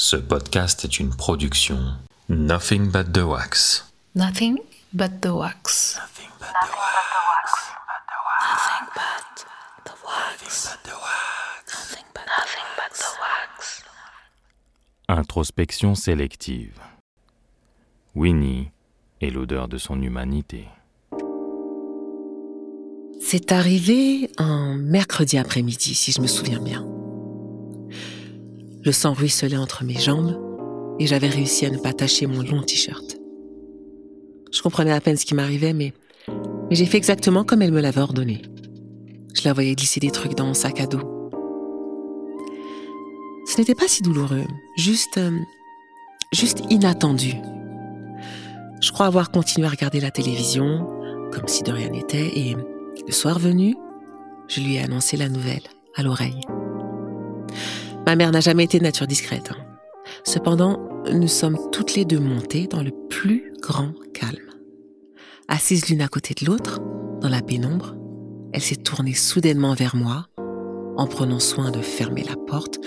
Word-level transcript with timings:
Ce 0.00 0.14
podcast 0.14 0.84
est 0.84 1.00
une 1.00 1.10
production 1.10 1.76
Nothing 2.28 2.88
But 2.88 3.12
The 3.12 3.24
Wax. 3.24 3.84
Nothing 4.14 4.58
but 4.92 5.20
the 5.20 5.30
wax. 5.34 5.96
Nothing 5.96 6.30
but 6.38 6.46
the 6.62 6.70
wax. 6.70 7.52
Nothing 8.40 8.86
but 8.94 9.42
the 9.84 9.90
wax. 10.06 10.78
Nothing 11.74 12.06
but, 12.14 12.26
nothing 12.38 12.68
but 12.76 12.92
the 12.96 13.10
wax. 13.20 13.82
Introspection 15.08 15.96
sélective. 15.96 16.78
Winnie 18.14 18.70
et 19.20 19.30
l'odeur 19.30 19.66
de 19.66 19.78
son 19.78 20.00
humanité. 20.00 20.68
C'est 23.20 23.50
arrivé 23.50 24.30
un 24.38 24.76
mercredi 24.76 25.38
après-midi, 25.38 25.96
si 25.96 26.12
je 26.12 26.20
me 26.20 26.28
souviens 26.28 26.60
bien. 26.60 26.86
Le 28.84 28.92
sang 28.92 29.12
ruisselait 29.12 29.56
entre 29.56 29.84
mes 29.84 29.98
jambes 29.98 30.38
et 30.98 31.06
j'avais 31.06 31.28
réussi 31.28 31.66
à 31.66 31.70
ne 31.70 31.78
pas 31.78 31.92
tacher 31.92 32.26
mon 32.26 32.42
long 32.42 32.62
t-shirt. 32.62 33.18
Je 34.52 34.62
comprenais 34.62 34.92
à 34.92 35.00
peine 35.00 35.16
ce 35.16 35.26
qui 35.26 35.34
m'arrivait, 35.34 35.72
mais, 35.72 35.92
j'ai 36.70 36.86
fait 36.86 36.96
exactement 36.96 37.44
comme 37.44 37.62
elle 37.62 37.72
me 37.72 37.80
l'avait 37.80 38.00
ordonné. 38.00 38.42
Je 39.34 39.42
la 39.44 39.52
voyais 39.52 39.74
glisser 39.74 40.00
des 40.00 40.10
trucs 40.10 40.34
dans 40.34 40.46
mon 40.46 40.54
sac 40.54 40.80
à 40.80 40.86
dos. 40.86 41.00
Ce 43.46 43.58
n'était 43.58 43.74
pas 43.74 43.88
si 43.88 44.02
douloureux, 44.02 44.44
juste, 44.76 45.18
euh, 45.18 45.30
juste 46.32 46.62
inattendu. 46.70 47.34
Je 48.80 48.92
crois 48.92 49.06
avoir 49.06 49.30
continué 49.30 49.66
à 49.66 49.70
regarder 49.70 50.00
la 50.00 50.10
télévision, 50.10 50.86
comme 51.32 51.48
si 51.48 51.62
de 51.62 51.72
rien 51.72 51.88
n'était, 51.88 52.38
et 52.38 52.56
le 53.06 53.12
soir 53.12 53.38
venu, 53.38 53.76
je 54.48 54.60
lui 54.60 54.76
ai 54.76 54.82
annoncé 54.82 55.16
la 55.16 55.28
nouvelle 55.28 55.62
à 55.96 56.02
l'oreille. 56.02 56.40
Ma 58.08 58.16
mère 58.16 58.30
n'a 58.30 58.40
jamais 58.40 58.64
été 58.64 58.78
de 58.78 58.84
nature 58.84 59.06
discrète. 59.06 59.50
hein. 59.50 59.62
Cependant, 60.24 60.88
nous 61.12 61.28
sommes 61.28 61.58
toutes 61.72 61.94
les 61.94 62.06
deux 62.06 62.18
montées 62.18 62.66
dans 62.66 62.82
le 62.82 62.90
plus 63.10 63.52
grand 63.60 63.92
calme. 64.14 64.48
Assises 65.46 65.90
l'une 65.90 66.00
à 66.00 66.08
côté 66.08 66.32
de 66.32 66.46
l'autre, 66.46 66.80
dans 67.20 67.28
la 67.28 67.42
pénombre, 67.42 67.96
elle 68.54 68.62
s'est 68.62 68.76
tournée 68.76 69.12
soudainement 69.12 69.74
vers 69.74 69.94
moi, 69.94 70.26
en 70.96 71.06
prenant 71.06 71.38
soin 71.38 71.70
de 71.70 71.82
fermer 71.82 72.24
la 72.24 72.36
porte, 72.46 72.78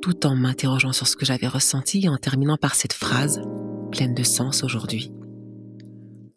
tout 0.00 0.24
en 0.24 0.36
m'interrogeant 0.36 0.94
sur 0.94 1.06
ce 1.06 1.16
que 1.16 1.26
j'avais 1.26 1.46
ressenti 1.46 2.06
et 2.06 2.08
en 2.08 2.16
terminant 2.16 2.56
par 2.56 2.76
cette 2.76 2.94
phrase, 2.94 3.42
pleine 3.92 4.14
de 4.14 4.22
sens 4.22 4.64
aujourd'hui. 4.64 5.12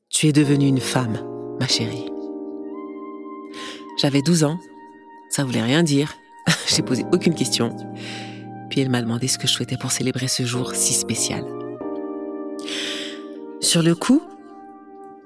Tu 0.10 0.28
es 0.28 0.34
devenue 0.34 0.68
une 0.68 0.82
femme, 0.82 1.20
ma 1.58 1.70
chérie. 1.70 2.10
J'avais 3.98 4.22
12 4.22 4.44
ans, 4.44 4.60
ça 5.30 5.46
voulait 5.46 5.64
rien 5.64 5.84
dire, 5.84 6.14
j'ai 6.68 6.82
posé 6.82 7.06
aucune 7.12 7.36
question, 7.36 7.76
puis 8.70 8.82
elle 8.82 8.90
m'a 8.90 9.02
demandé 9.02 9.28
ce 9.28 9.38
que 9.38 9.48
je 9.48 9.54
souhaitais 9.54 9.78
pour 9.78 9.92
célébrer 9.92 10.28
ce 10.28 10.44
jour 10.44 10.74
si 10.76 10.94
spécial. 10.94 11.44
Sur 13.62 13.82
le 13.82 13.96
coup, 13.96 14.22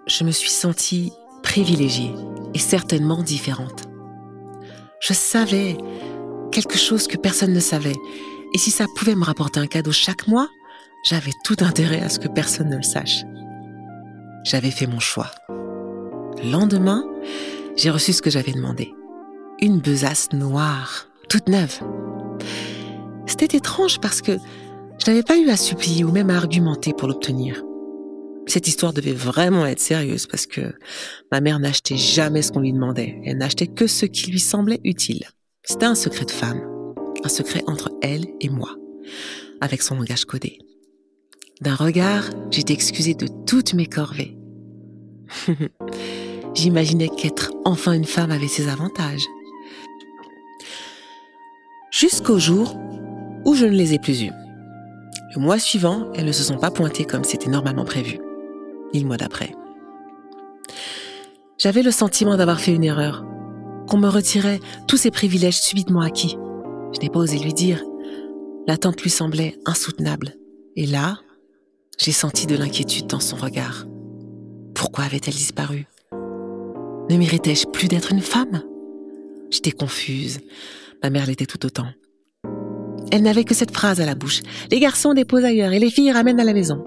je 0.07 0.23
me 0.23 0.31
suis 0.31 0.49
sentie 0.49 1.11
privilégiée 1.43 2.13
et 2.53 2.59
certainement 2.59 3.21
différente. 3.21 3.83
Je 4.99 5.13
savais 5.13 5.77
quelque 6.51 6.77
chose 6.77 7.07
que 7.07 7.17
personne 7.17 7.53
ne 7.53 7.59
savait, 7.59 7.95
et 8.53 8.57
si 8.57 8.71
ça 8.71 8.85
pouvait 8.95 9.15
me 9.15 9.23
rapporter 9.23 9.59
un 9.59 9.67
cadeau 9.67 9.91
chaque 9.91 10.27
mois, 10.27 10.47
j'avais 11.03 11.31
tout 11.43 11.57
intérêt 11.61 12.01
à 12.01 12.09
ce 12.09 12.19
que 12.19 12.27
personne 12.27 12.69
ne 12.69 12.77
le 12.77 12.83
sache. 12.83 13.23
J'avais 14.43 14.71
fait 14.71 14.87
mon 14.87 14.99
choix. 14.99 15.31
Le 15.49 16.51
lendemain, 16.51 17.03
j'ai 17.75 17.89
reçu 17.89 18.13
ce 18.13 18.21
que 18.21 18.29
j'avais 18.29 18.53
demandé. 18.53 18.93
Une 19.59 19.79
besace 19.79 20.31
noire, 20.33 21.07
toute 21.29 21.49
neuve. 21.49 21.79
C'était 23.25 23.57
étrange 23.57 23.99
parce 23.99 24.21
que 24.21 24.33
je 24.99 25.09
n'avais 25.09 25.23
pas 25.23 25.37
eu 25.37 25.49
à 25.49 25.57
supplier 25.57 26.03
ou 26.03 26.11
même 26.11 26.29
à 26.29 26.37
argumenter 26.37 26.93
pour 26.93 27.07
l'obtenir. 27.07 27.63
Cette 28.45 28.67
histoire 28.67 28.93
devait 28.93 29.13
vraiment 29.13 29.65
être 29.65 29.79
sérieuse 29.79 30.27
parce 30.27 30.45
que 30.45 30.75
ma 31.31 31.41
mère 31.41 31.57
n'achetait 31.59 31.97
jamais 31.97 32.43
ce 32.43 32.51
qu'on 32.51 32.59
lui 32.59 32.71
demandait. 32.71 33.19
Elle 33.25 33.39
n'achetait 33.39 33.67
que 33.67 33.87
ce 33.87 34.05
qui 34.05 34.29
lui 34.29 34.39
semblait 34.39 34.79
utile. 34.83 35.25
C'était 35.63 35.85
un 35.85 35.95
secret 35.95 36.25
de 36.25 36.31
femme, 36.31 36.61
un 37.23 37.29
secret 37.29 37.63
entre 37.65 37.89
elle 38.03 38.27
et 38.39 38.49
moi, 38.49 38.75
avec 39.59 39.81
son 39.81 39.95
langage 39.95 40.25
codé. 40.25 40.59
D'un 41.61 41.75
regard, 41.75 42.29
j'étais 42.51 42.73
excusée 42.73 43.15
de 43.15 43.27
toutes 43.47 43.73
mes 43.73 43.87
corvées. 43.87 44.37
J'imaginais 46.53 47.09
qu'être 47.09 47.51
enfin 47.65 47.93
une 47.93 48.05
femme 48.05 48.31
avait 48.31 48.47
ses 48.47 48.69
avantages. 48.69 49.25
Jusqu'au 51.99 52.37
jour 52.37 52.77
où 53.43 53.55
je 53.55 53.65
ne 53.65 53.71
les 53.71 53.95
ai 53.95 53.97
plus 53.97 54.21
eus. 54.21 54.31
Le 55.33 55.41
mois 55.41 55.57
suivant, 55.57 56.11
elles 56.13 56.27
ne 56.27 56.31
se 56.31 56.43
sont 56.43 56.59
pas 56.59 56.69
pointées 56.69 57.05
comme 57.05 57.23
c'était 57.23 57.49
normalement 57.49 57.85
prévu. 57.85 58.19
Ni 58.93 58.99
le 58.99 59.07
mois 59.07 59.17
d'après. 59.17 59.55
J'avais 61.57 61.81
le 61.81 61.89
sentiment 61.89 62.37
d'avoir 62.37 62.59
fait 62.59 62.75
une 62.75 62.83
erreur, 62.83 63.25
qu'on 63.89 63.97
me 63.97 64.09
retirait 64.09 64.59
tous 64.87 64.97
ces 64.97 65.09
privilèges 65.09 65.59
subitement 65.59 66.01
acquis. 66.01 66.37
Je 66.93 66.99
n'ai 66.99 67.09
pas 67.09 67.17
osé 67.17 67.39
lui 67.39 67.53
dire. 67.53 67.83
L'attente 68.67 69.01
lui 69.01 69.09
semblait 69.09 69.57
insoutenable. 69.65 70.35
Et 70.75 70.85
là, 70.85 71.17
j'ai 71.97 72.11
senti 72.11 72.45
de 72.45 72.55
l'inquiétude 72.55 73.07
dans 73.07 73.19
son 73.19 73.37
regard. 73.37 73.87
Pourquoi 74.75 75.05
avait-elle 75.05 75.33
disparu? 75.33 75.87
Ne 76.11 77.17
méritais-je 77.17 77.65
plus 77.65 77.87
d'être 77.87 78.11
une 78.11 78.21
femme? 78.21 78.61
J'étais 79.49 79.71
confuse. 79.71 80.41
Ma 81.03 81.09
mère 81.09 81.25
l'était 81.25 81.45
tout 81.45 81.65
autant. 81.65 81.87
Elle 83.11 83.23
n'avait 83.23 83.43
que 83.43 83.53
cette 83.53 83.71
phrase 83.71 84.01
à 84.01 84.05
la 84.05 84.15
bouche. 84.15 84.41
Les 84.71 84.79
garçons 84.79 85.13
déposent 85.13 85.45
ailleurs 85.45 85.71
et 85.71 85.79
les 85.79 85.89
filles 85.89 86.11
ramènent 86.11 86.39
à 86.39 86.43
la 86.43 86.53
maison. 86.53 86.83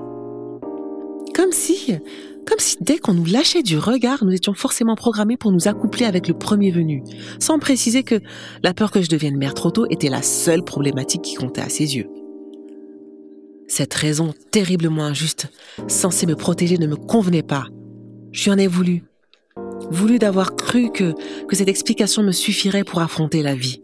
Comme 1.34 1.52
si, 1.52 1.94
comme 2.46 2.58
si 2.58 2.76
dès 2.80 2.98
qu'on 2.98 3.14
nous 3.14 3.24
lâchait 3.24 3.62
du 3.62 3.78
regard, 3.78 4.24
nous 4.24 4.32
étions 4.32 4.54
forcément 4.54 4.96
programmés 4.96 5.36
pour 5.36 5.52
nous 5.52 5.68
accoupler 5.68 6.04
avec 6.04 6.28
le 6.28 6.34
premier 6.34 6.70
venu, 6.70 7.02
sans 7.38 7.58
préciser 7.58 8.02
que 8.02 8.20
la 8.62 8.74
peur 8.74 8.90
que 8.90 9.00
je 9.00 9.08
devienne 9.08 9.36
mère 9.36 9.54
trop 9.54 9.70
tôt 9.70 9.86
était 9.88 10.08
la 10.08 10.22
seule 10.22 10.64
problématique 10.64 11.22
qui 11.22 11.34
comptait 11.36 11.62
à 11.62 11.68
ses 11.68 11.96
yeux. 11.96 12.08
Cette 13.68 13.94
raison 13.94 14.34
terriblement 14.50 15.04
injuste, 15.04 15.46
censée 15.86 16.26
me 16.26 16.34
protéger, 16.34 16.76
ne 16.76 16.88
me 16.88 16.96
convenait 16.96 17.44
pas. 17.44 17.66
Je 18.32 18.44
lui 18.44 18.50
en 18.50 18.58
ai 18.58 18.66
voulu. 18.66 19.04
Voulu 19.90 20.18
d'avoir 20.18 20.56
cru 20.56 20.90
que, 20.90 21.14
que 21.46 21.56
cette 21.56 21.68
explication 21.68 22.22
me 22.22 22.32
suffirait 22.32 22.84
pour 22.84 23.00
affronter 23.00 23.42
la 23.42 23.54
vie. 23.54 23.80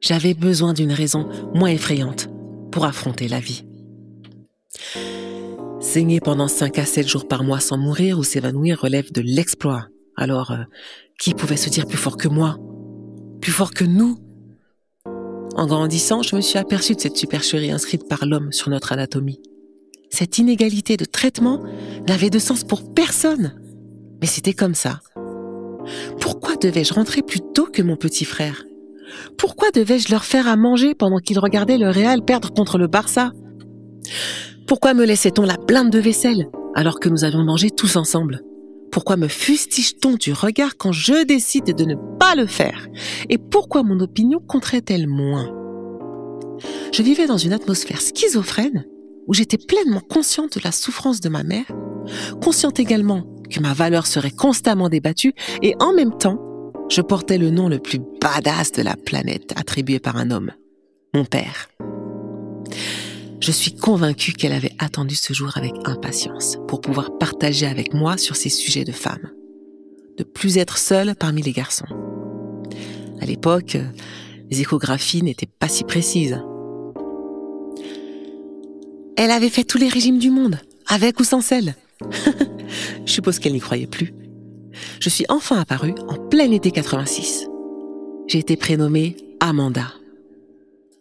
J'avais 0.00 0.34
besoin 0.34 0.72
d'une 0.72 0.92
raison 0.92 1.28
moins 1.54 1.70
effrayante 1.70 2.28
pour 2.70 2.84
affronter 2.84 3.28
la 3.28 3.40
vie. 3.40 3.64
Saigner 5.80 6.20
pendant 6.20 6.48
5 6.48 6.78
à 6.78 6.84
7 6.84 7.08
jours 7.08 7.28
par 7.28 7.44
mois 7.44 7.60
sans 7.60 7.78
mourir 7.78 8.18
ou 8.18 8.24
s'évanouir 8.24 8.80
relève 8.80 9.12
de 9.12 9.20
l'exploit. 9.20 9.86
Alors, 10.16 10.50
euh, 10.50 10.64
qui 11.18 11.34
pouvait 11.34 11.56
se 11.56 11.70
dire 11.70 11.86
plus 11.86 11.96
fort 11.96 12.16
que 12.16 12.28
moi? 12.28 12.58
Plus 13.40 13.52
fort 13.52 13.72
que 13.72 13.84
nous? 13.84 14.18
En 15.56 15.66
grandissant, 15.66 16.22
je 16.22 16.36
me 16.36 16.40
suis 16.40 16.58
aperçue 16.58 16.94
de 16.94 17.00
cette 17.00 17.16
supercherie 17.16 17.70
inscrite 17.70 18.08
par 18.08 18.26
l'homme 18.26 18.52
sur 18.52 18.70
notre 18.70 18.92
anatomie. 18.92 19.40
Cette 20.10 20.38
inégalité 20.38 20.96
de 20.96 21.04
traitement 21.04 21.62
n'avait 22.06 22.30
de 22.30 22.38
sens 22.38 22.64
pour 22.64 22.94
personne. 22.94 23.60
Mais 24.20 24.26
c'était 24.26 24.54
comme 24.54 24.74
ça. 24.74 25.00
Pourquoi 26.20 26.56
devais-je 26.56 26.94
rentrer 26.94 27.22
plus 27.22 27.40
tôt 27.54 27.66
que 27.66 27.82
mon 27.82 27.96
petit 27.96 28.24
frère? 28.24 28.64
Pourquoi 29.36 29.70
devais-je 29.70 30.10
leur 30.10 30.24
faire 30.24 30.48
à 30.48 30.56
manger 30.56 30.94
pendant 30.94 31.18
qu'ils 31.18 31.38
regardaient 31.38 31.78
le 31.78 31.90
Real 31.90 32.24
perdre 32.24 32.52
contre 32.52 32.78
le 32.78 32.86
Barça? 32.86 33.32
Pourquoi 34.66 34.94
me 34.94 35.04
laissait-on 35.04 35.42
la 35.42 35.56
blinde 35.56 35.90
de 35.90 35.98
vaisselle 35.98 36.48
alors 36.74 37.00
que 37.00 37.08
nous 37.08 37.24
avions 37.24 37.44
mangé 37.44 37.70
tous 37.70 37.96
ensemble? 37.96 38.42
Pourquoi 38.90 39.16
me 39.16 39.28
fustige-t-on 39.28 40.14
du 40.14 40.32
regard 40.32 40.76
quand 40.76 40.92
je 40.92 41.24
décide 41.24 41.74
de 41.74 41.84
ne 41.84 41.94
pas 42.18 42.34
le 42.34 42.46
faire? 42.46 42.86
Et 43.28 43.38
pourquoi 43.38 43.82
mon 43.82 44.00
opinion 44.00 44.40
compterait-elle 44.40 45.06
moins? 45.06 45.54
Je 46.92 47.02
vivais 47.02 47.26
dans 47.26 47.36
une 47.36 47.52
atmosphère 47.52 48.00
schizophrène 48.00 48.84
où 49.26 49.34
j'étais 49.34 49.58
pleinement 49.58 50.00
consciente 50.00 50.56
de 50.56 50.64
la 50.64 50.72
souffrance 50.72 51.20
de 51.20 51.28
ma 51.28 51.42
mère, 51.42 51.70
consciente 52.42 52.80
également 52.80 53.24
que 53.50 53.60
ma 53.60 53.74
valeur 53.74 54.06
serait 54.06 54.30
constamment 54.30 54.88
débattue 54.88 55.34
et 55.62 55.74
en 55.80 55.92
même 55.92 56.16
temps, 56.16 56.40
je 56.88 57.00
portais 57.02 57.38
le 57.38 57.50
nom 57.50 57.68
le 57.68 57.78
plus 57.78 58.00
badass 58.20 58.72
de 58.72 58.82
la 58.82 58.96
planète 58.96 59.52
attribué 59.56 59.98
par 59.98 60.16
un 60.16 60.30
homme, 60.30 60.52
mon 61.14 61.24
père. 61.24 61.68
Je 63.40 63.52
suis 63.52 63.74
convaincue 63.74 64.32
qu'elle 64.32 64.52
avait 64.52 64.74
attendu 64.78 65.14
ce 65.14 65.32
jour 65.32 65.56
avec 65.56 65.72
impatience 65.84 66.58
pour 66.66 66.80
pouvoir 66.80 67.16
partager 67.18 67.66
avec 67.66 67.94
moi 67.94 68.16
sur 68.16 68.36
ces 68.36 68.48
sujets 68.48 68.84
de 68.84 68.92
femmes. 68.92 69.30
De 70.16 70.24
plus 70.24 70.58
être 70.58 70.78
seule 70.78 71.14
parmi 71.14 71.42
les 71.42 71.52
garçons. 71.52 71.86
À 73.20 73.26
l'époque, 73.26 73.76
les 74.50 74.60
échographies 74.60 75.22
n'étaient 75.22 75.46
pas 75.46 75.68
si 75.68 75.84
précises. 75.84 76.40
Elle 79.16 79.30
avait 79.30 79.50
fait 79.50 79.64
tous 79.64 79.78
les 79.78 79.88
régimes 79.88 80.18
du 80.18 80.30
monde, 80.30 80.58
avec 80.86 81.20
ou 81.20 81.24
sans 81.24 81.40
sel. 81.40 81.74
Je 83.04 83.12
suppose 83.12 83.38
qu'elle 83.38 83.52
n'y 83.52 83.60
croyait 83.60 83.86
plus. 83.86 84.12
Je 85.00 85.08
suis 85.08 85.24
enfin 85.28 85.58
apparue 85.58 85.94
en 86.08 86.16
plein 86.28 86.50
été 86.50 86.70
86. 86.70 87.48
J'ai 88.26 88.38
été 88.38 88.56
prénommée 88.56 89.16
Amanda. 89.40 89.92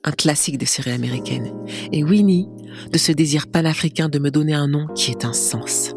un 0.04 0.12
classique 0.12 0.58
des 0.58 0.66
séries 0.66 0.92
américaines, 0.92 1.52
et 1.92 2.04
Winnie 2.04 2.48
de 2.92 2.98
ce 2.98 3.12
désir 3.12 3.48
panafricain 3.48 4.08
de 4.08 4.20
me 4.20 4.32
donner 4.32 4.54
un 4.54 4.68
nom 4.68 4.88
qui 4.96 5.12
ait 5.12 5.26
un 5.26 5.34
sens. 5.34 5.94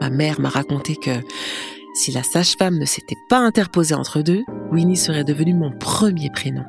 Ma 0.00 0.10
mère 0.10 0.40
m'a 0.40 0.50
raconté 0.50 0.94
que 0.94 1.10
si 1.94 2.12
la 2.12 2.22
sage-femme 2.22 2.78
ne 2.78 2.84
s'était 2.84 3.16
pas 3.28 3.38
interposée 3.38 3.94
entre 3.94 4.22
deux, 4.22 4.42
Winnie 4.70 4.96
serait 4.96 5.24
devenue 5.24 5.54
mon 5.54 5.72
premier 5.72 6.30
prénom. 6.30 6.64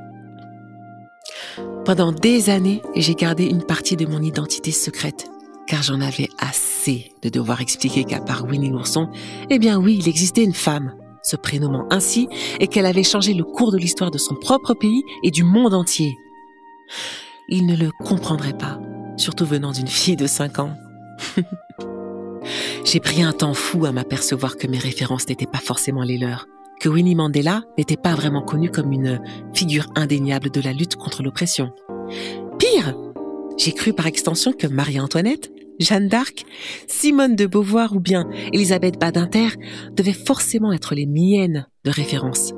Pendant 1.83 2.11
des 2.11 2.49
années, 2.49 2.81
j'ai 2.95 3.13
gardé 3.13 3.45
une 3.45 3.63
partie 3.63 3.95
de 3.95 4.05
mon 4.05 4.21
identité 4.21 4.71
secrète, 4.71 5.27
car 5.67 5.83
j'en 5.83 6.01
avais 6.01 6.29
assez 6.37 7.11
de 7.21 7.29
devoir 7.29 7.61
expliquer 7.61 8.03
qu'à 8.03 8.19
part 8.19 8.45
Winnie 8.45 8.69
l'ourson, 8.69 9.09
eh 9.49 9.59
bien 9.59 9.79
oui, 9.79 9.97
il 9.99 10.07
existait 10.07 10.43
une 10.43 10.53
femme, 10.53 10.93
se 11.23 11.35
prénommant 11.35 11.85
ainsi, 11.89 12.27
et 12.59 12.67
qu'elle 12.67 12.85
avait 12.85 13.03
changé 13.03 13.33
le 13.33 13.43
cours 13.43 13.71
de 13.71 13.77
l'histoire 13.77 14.11
de 14.11 14.17
son 14.17 14.35
propre 14.35 14.73
pays 14.73 15.03
et 15.23 15.31
du 15.31 15.43
monde 15.43 15.73
entier. 15.73 16.17
Il 17.49 17.65
ne 17.65 17.75
le 17.75 17.91
comprendrait 17.91 18.57
pas, 18.57 18.79
surtout 19.17 19.45
venant 19.45 19.71
d'une 19.71 19.87
fille 19.87 20.15
de 20.15 20.27
5 20.27 20.59
ans. 20.59 20.77
J'ai 22.85 22.99
pris 22.99 23.23
un 23.23 23.33
temps 23.33 23.55
fou 23.55 23.85
à 23.85 23.91
m'apercevoir 23.91 24.57
que 24.57 24.67
mes 24.67 24.77
références 24.77 25.27
n'étaient 25.27 25.47
pas 25.47 25.57
forcément 25.57 26.03
les 26.03 26.19
leurs, 26.19 26.47
que 26.79 26.89
Winnie 26.89 27.15
Mandela 27.15 27.63
n'était 27.77 27.97
pas 27.97 28.13
vraiment 28.13 28.43
connue 28.43 28.69
comme 28.69 28.91
une 28.91 29.21
figure 29.53 29.87
indéniable 29.95 30.51
de 30.51 30.61
la 30.61 30.73
lutte 30.73 30.95
contre 30.95 31.23
l'oppression. 31.23 31.71
Pire, 32.59 32.95
j'ai 33.57 33.71
cru 33.71 33.93
par 33.93 34.05
extension 34.05 34.53
que 34.53 34.67
Marie-Antoinette, 34.67 35.51
Jeanne 35.79 36.07
d'Arc, 36.07 36.45
Simone 36.87 37.35
de 37.35 37.45
Beauvoir 37.45 37.95
ou 37.95 37.99
bien 37.99 38.29
Elisabeth 38.53 38.99
Badinter 38.99 39.49
devaient 39.91 40.13
forcément 40.13 40.71
être 40.71 40.95
les 40.95 41.05
miennes 41.05 41.67
de 41.83 41.91
référence. 41.91 42.53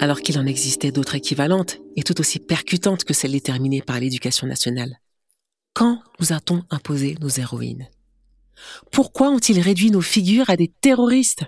Alors 0.00 0.20
qu'il 0.20 0.38
en 0.38 0.46
existait 0.46 0.92
d'autres 0.92 1.14
équivalentes 1.14 1.78
et 1.96 2.02
tout 2.02 2.20
aussi 2.20 2.38
percutantes 2.38 3.04
que 3.04 3.14
celles 3.14 3.32
déterminées 3.32 3.82
par 3.82 3.98
l'éducation 3.98 4.46
nationale. 4.46 5.00
Quand 5.74 6.00
nous 6.20 6.32
a-t-on 6.32 6.62
imposé 6.70 7.16
nos 7.20 7.28
héroïnes? 7.28 7.88
Pourquoi 8.90 9.30
ont-ils 9.30 9.60
réduit 9.60 9.90
nos 9.90 10.00
figures 10.00 10.48
à 10.48 10.56
des 10.56 10.68
terroristes? 10.68 11.44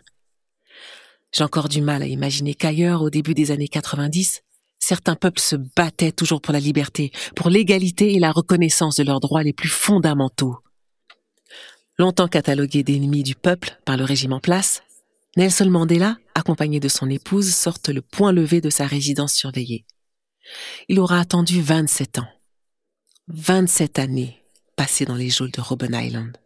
J'ai 1.33 1.45
encore 1.45 1.69
du 1.69 1.83
mal 1.83 2.03
à 2.03 2.07
imaginer 2.07 2.55
qu'ailleurs, 2.55 3.03
au 3.03 3.11
début 3.11 3.35
des 3.35 3.51
années 3.51 3.69
90, 3.69 4.43
certains 4.89 5.17
peuples 5.17 5.41
se 5.41 5.57
battaient 5.57 6.13
toujours 6.13 6.41
pour 6.41 6.55
la 6.55 6.61
liberté, 6.61 7.13
pour 7.37 7.51
l'égalité 7.51 8.15
et 8.15 8.19
la 8.19 8.33
reconnaissance 8.33 8.97
de 8.97 9.03
leurs 9.03 9.21
droits 9.21 9.43
les 9.43 9.53
plus 9.53 9.69
fondamentaux. 9.69 10.57
Longtemps 11.99 12.29
catalogué 12.29 12.83
d'ennemis 12.83 13.23
du 13.23 13.35
peuple 13.35 13.79
par 13.85 13.99
le 13.99 14.05
régime 14.05 14.33
en 14.33 14.41
place, 14.41 14.83
Nelson 15.37 15.69
Mandela, 15.69 16.17
accompagné 16.35 16.81
de 16.81 16.89
son 16.89 17.11
épouse, 17.11 17.55
sorte 17.55 17.91
le 17.91 18.01
point 18.01 18.33
levé 18.33 18.63
de 18.63 18.71
sa 18.71 18.87
résidence 18.87 19.35
surveillée. 19.35 19.85
Il 20.89 21.01
aura 21.01 21.21
attendu 21.21 21.61
27 21.61 22.21
ans. 22.21 22.29
27 23.27 23.99
années 23.99 24.43
passées 24.75 25.05
dans 25.05 25.17
les 25.17 25.29
geôles 25.29 25.51
de 25.51 25.61
Robben 25.61 25.95
Island. 25.95 26.39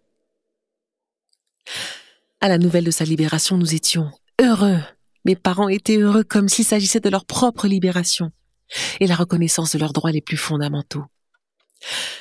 À 2.40 2.48
la 2.48 2.58
nouvelle 2.58 2.84
de 2.84 2.90
sa 2.90 3.04
libération, 3.04 3.56
nous 3.56 3.72
étions 3.72 4.10
heureux. 4.40 4.80
Mes 5.24 5.36
parents 5.36 5.68
étaient 5.68 5.98
heureux 5.98 6.24
comme 6.24 6.48
s'il 6.48 6.64
s'agissait 6.64 7.00
de 7.00 7.08
leur 7.08 7.24
propre 7.24 7.66
libération 7.66 8.32
et 9.00 9.06
la 9.06 9.14
reconnaissance 9.14 9.72
de 9.72 9.78
leurs 9.78 9.92
droits 9.92 10.12
les 10.12 10.20
plus 10.20 10.36
fondamentaux. 10.36 11.04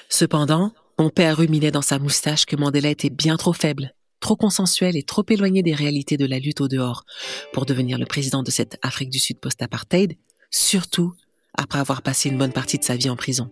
Cependant, 0.09 0.74
mon 1.00 1.09
père 1.09 1.38
ruminait 1.38 1.71
dans 1.71 1.81
sa 1.81 2.00
moustache 2.00 2.45
que 2.45 2.56
Mandela 2.56 2.89
était 2.89 3.09
bien 3.09 3.38
trop 3.38 3.53
faible, 3.53 3.95
trop 4.19 4.36
consensuel 4.36 4.95
et 4.95 5.03
trop 5.03 5.25
éloigné 5.30 5.63
des 5.63 5.74
réalités 5.74 6.18
de 6.18 6.25
la 6.25 6.39
lutte 6.39 6.62
au 6.62 6.68
dehors 6.68 7.06
pour 7.53 7.65
devenir 7.65 7.98
le 7.98 8.06
président 8.06 8.44
de 8.44 8.51
cette 8.51 8.77
Afrique 8.81 9.09
du 9.09 9.19
Sud 9.19 9.39
post-apartheid, 9.39 10.18
surtout 10.51 11.13
après 11.57 11.80
avoir 11.80 12.01
passé 12.01 12.30
une 12.30 12.38
bonne 12.38 12.53
partie 12.53 12.77
de 12.77 12.83
sa 12.83 12.95
vie 12.95 13.09
en 13.09 13.15
prison. 13.15 13.51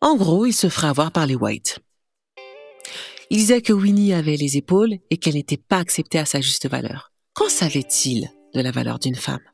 En 0.00 0.16
gros, 0.16 0.46
il 0.46 0.52
se 0.52 0.68
ferait 0.68 0.88
avoir 0.88 1.10
par 1.10 1.26
les 1.26 1.34
Whites. 1.34 1.80
Il 3.30 3.38
disait 3.38 3.62
que 3.62 3.72
Winnie 3.72 4.14
avait 4.14 4.36
les 4.36 4.56
épaules 4.56 4.98
et 5.10 5.16
qu'elle 5.16 5.34
n'était 5.34 5.56
pas 5.56 5.78
acceptée 5.78 6.18
à 6.18 6.24
sa 6.24 6.40
juste 6.40 6.68
valeur. 6.68 7.10
Qu'en 7.36 7.50
savait-il 7.50 8.32
de 8.54 8.62
la 8.62 8.70
valeur 8.70 8.98
d'une 8.98 9.14
femme? 9.14 9.44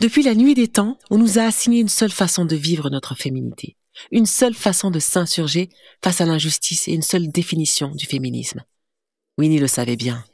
Depuis 0.00 0.22
la 0.22 0.34
nuit 0.34 0.52
des 0.52 0.68
temps, 0.68 0.98
on 1.10 1.16
nous 1.16 1.38
a 1.38 1.44
assigné 1.44 1.80
une 1.80 1.88
seule 1.88 2.12
façon 2.12 2.44
de 2.44 2.54
vivre 2.56 2.90
notre 2.90 3.14
féminité, 3.14 3.78
une 4.10 4.26
seule 4.26 4.52
façon 4.52 4.90
de 4.90 4.98
s'insurger 4.98 5.70
face 6.04 6.20
à 6.20 6.26
l'injustice 6.26 6.86
et 6.86 6.92
une 6.92 7.00
seule 7.00 7.28
définition 7.28 7.88
du 7.88 8.04
féminisme. 8.04 8.62
Winnie 9.38 9.58
le 9.58 9.66
savait 9.66 9.96
bien. 9.96 10.26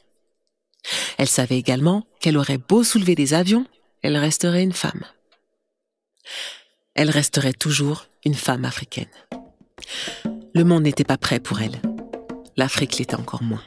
Elle 1.18 1.28
savait 1.28 1.56
également 1.56 2.04
qu'elle 2.18 2.36
aurait 2.36 2.58
beau 2.58 2.82
soulever 2.82 3.14
des 3.14 3.32
avions, 3.32 3.64
elle 4.02 4.16
resterait 4.16 4.64
une 4.64 4.72
femme. 4.72 5.04
Elle 6.94 7.10
resterait 7.10 7.52
toujours 7.52 8.06
une 8.24 8.34
femme 8.34 8.64
africaine. 8.64 9.06
Le 10.52 10.64
monde 10.64 10.82
n'était 10.82 11.04
pas 11.04 11.16
prêt 11.16 11.38
pour 11.38 11.60
elle. 11.60 11.80
L'Afrique 12.56 12.98
l'était 12.98 13.14
encore 13.14 13.44
moins. 13.44 13.62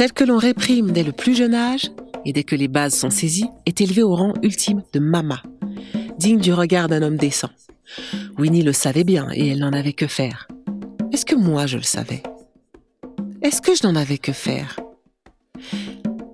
Celle 0.00 0.14
que 0.14 0.24
l'on 0.24 0.38
réprime 0.38 0.92
dès 0.92 1.02
le 1.02 1.12
plus 1.12 1.36
jeune 1.36 1.52
âge, 1.52 1.90
et 2.24 2.32
dès 2.32 2.42
que 2.42 2.56
les 2.56 2.68
bases 2.68 2.94
sont 2.94 3.10
saisies, 3.10 3.50
est 3.66 3.82
élevée 3.82 4.02
au 4.02 4.16
rang 4.16 4.32
ultime 4.42 4.82
de 4.94 4.98
mama, 4.98 5.42
digne 6.18 6.40
du 6.40 6.54
regard 6.54 6.88
d'un 6.88 7.02
homme 7.02 7.18
décent. 7.18 7.50
Winnie 8.38 8.62
le 8.62 8.72
savait 8.72 9.04
bien 9.04 9.28
et 9.34 9.48
elle 9.48 9.58
n'en 9.58 9.74
avait 9.74 9.92
que 9.92 10.06
faire. 10.06 10.48
Est-ce 11.12 11.26
que 11.26 11.34
moi 11.34 11.66
je 11.66 11.76
le 11.76 11.82
savais? 11.82 12.22
Est-ce 13.42 13.60
que 13.60 13.74
je 13.74 13.86
n'en 13.86 13.94
avais 13.94 14.16
que 14.16 14.32
faire? 14.32 14.80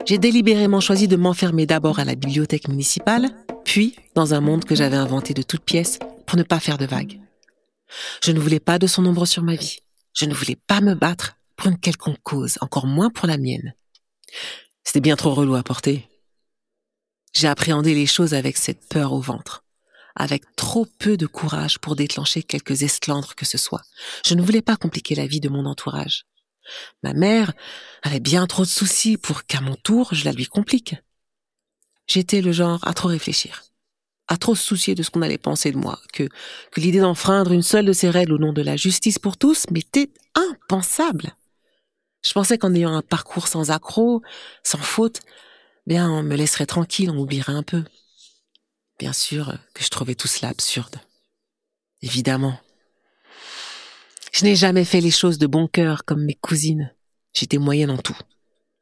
J'ai 0.04 0.19
délibérément 0.19 0.78
choisi 0.78 1.08
de 1.08 1.16
m'enfermer 1.16 1.66
d'abord 1.66 1.98
à 1.98 2.04
la 2.04 2.14
bibliothèque 2.14 2.69
municipale, 2.69 3.30
puis 3.64 3.96
dans 4.14 4.32
un 4.32 4.40
monde 4.40 4.64
que 4.64 4.76
j'avais 4.76 4.94
inventé 4.94 5.34
de 5.34 5.42
toutes 5.42 5.64
pièces 5.64 5.98
pour 6.24 6.38
ne 6.38 6.44
pas 6.44 6.60
faire 6.60 6.78
de 6.78 6.86
vagues. 6.86 7.19
Je 8.22 8.30
ne 8.30 8.38
voulais 8.38 8.60
pas 8.60 8.78
de 8.78 8.86
son 8.86 9.04
ombre 9.04 9.26
sur 9.26 9.42
ma 9.42 9.56
vie. 9.56 9.80
Je 10.14 10.24
ne 10.24 10.34
voulais 10.34 10.56
pas 10.69 10.80
me 10.80 10.94
battre 10.94 11.35
pour 11.56 11.69
une 11.69 11.79
quelconque 11.79 12.23
cause, 12.23 12.58
encore 12.61 12.87
moins 12.87 13.11
pour 13.11 13.26
la 13.26 13.38
mienne. 13.38 13.75
C'était 14.85 15.00
bien 15.00 15.17
trop 15.17 15.35
relou 15.35 15.55
à 15.55 15.62
porter. 15.62 16.08
J'ai 17.32 17.49
appréhendé 17.49 17.94
les 17.94 18.06
choses 18.06 18.35
avec 18.35 18.56
cette 18.56 18.88
peur 18.88 19.12
au 19.12 19.20
ventre, 19.20 19.64
avec 20.14 20.44
trop 20.56 20.87
peu 20.99 21.17
de 21.17 21.26
courage 21.26 21.79
pour 21.79 21.97
déclencher 21.97 22.43
quelques 22.43 22.82
esclandres 22.82 23.35
que 23.35 23.44
ce 23.44 23.58
soit. 23.58 23.82
Je 24.25 24.35
ne 24.35 24.43
voulais 24.43 24.62
pas 24.62 24.76
compliquer 24.76 25.14
la 25.14 25.26
vie 25.26 25.41
de 25.41 25.49
mon 25.49 25.67
entourage. 25.67 26.25
Ma 27.03 27.12
mère 27.12 27.53
avait 28.03 28.20
bien 28.20 28.47
trop 28.47 28.62
de 28.62 28.69
soucis 28.69 29.17
pour 29.17 29.44
qu'à 29.44 29.61
mon 29.61 29.75
tour 29.76 30.14
je 30.14 30.25
la 30.25 30.32
lui 30.32 30.47
complique. 30.47 30.94
J'étais 32.06 32.41
le 32.41 32.53
genre 32.53 32.81
à 32.87 32.94
trop 32.94 33.08
réfléchir, 33.08 33.64
à 34.29 34.37
trop 34.37 34.55
soucier 34.55 34.94
de 34.94 35.03
ce 35.03 35.11
qu'on 35.11 35.23
allait 35.23 35.38
penser 35.38 35.73
de 35.73 35.76
moi, 35.76 36.00
que, 36.12 36.29
que 36.70 36.81
l'idée 36.81 37.00
d'enfreindre 37.00 37.53
une 37.53 37.62
seule 37.62 37.87
de 37.87 37.93
ces 37.93 38.10
règles 38.10 38.32
au 38.32 38.39
nom 38.39 38.53
de 38.53 38.63
la 38.63 38.77
justice 38.77 39.19
pour 39.19 39.36
tous 39.36 39.69
m'était 39.70 40.10
impensable. 40.34 41.34
Je 42.26 42.32
pensais 42.32 42.58
qu'en 42.58 42.74
ayant 42.74 42.94
un 42.94 43.02
parcours 43.02 43.46
sans 43.46 43.70
accroc, 43.70 44.22
sans 44.64 44.78
faute, 44.78 45.20
bien, 45.86 46.10
on 46.10 46.24
me 46.24 46.34
laisserait 46.34 46.66
tranquille, 46.66 47.10
on 47.10 47.14
m'oublierait 47.14 47.52
un 47.52 47.62
peu. 47.62 47.84
Bien 48.98 49.12
sûr 49.12 49.54
que 49.74 49.84
je 49.84 49.90
trouvais 49.90 50.16
tout 50.16 50.26
cela 50.26 50.48
absurde. 50.48 50.96
Évidemment. 52.02 52.58
Je 54.32 54.44
n'ai 54.44 54.56
jamais 54.56 54.84
fait 54.84 55.00
les 55.00 55.12
choses 55.12 55.38
de 55.38 55.46
bon 55.46 55.68
cœur 55.68 56.04
comme 56.04 56.24
mes 56.24 56.34
cousines. 56.34 56.92
J'étais 57.32 57.58
moyenne 57.58 57.90
en 57.90 57.98
tout. 57.98 58.18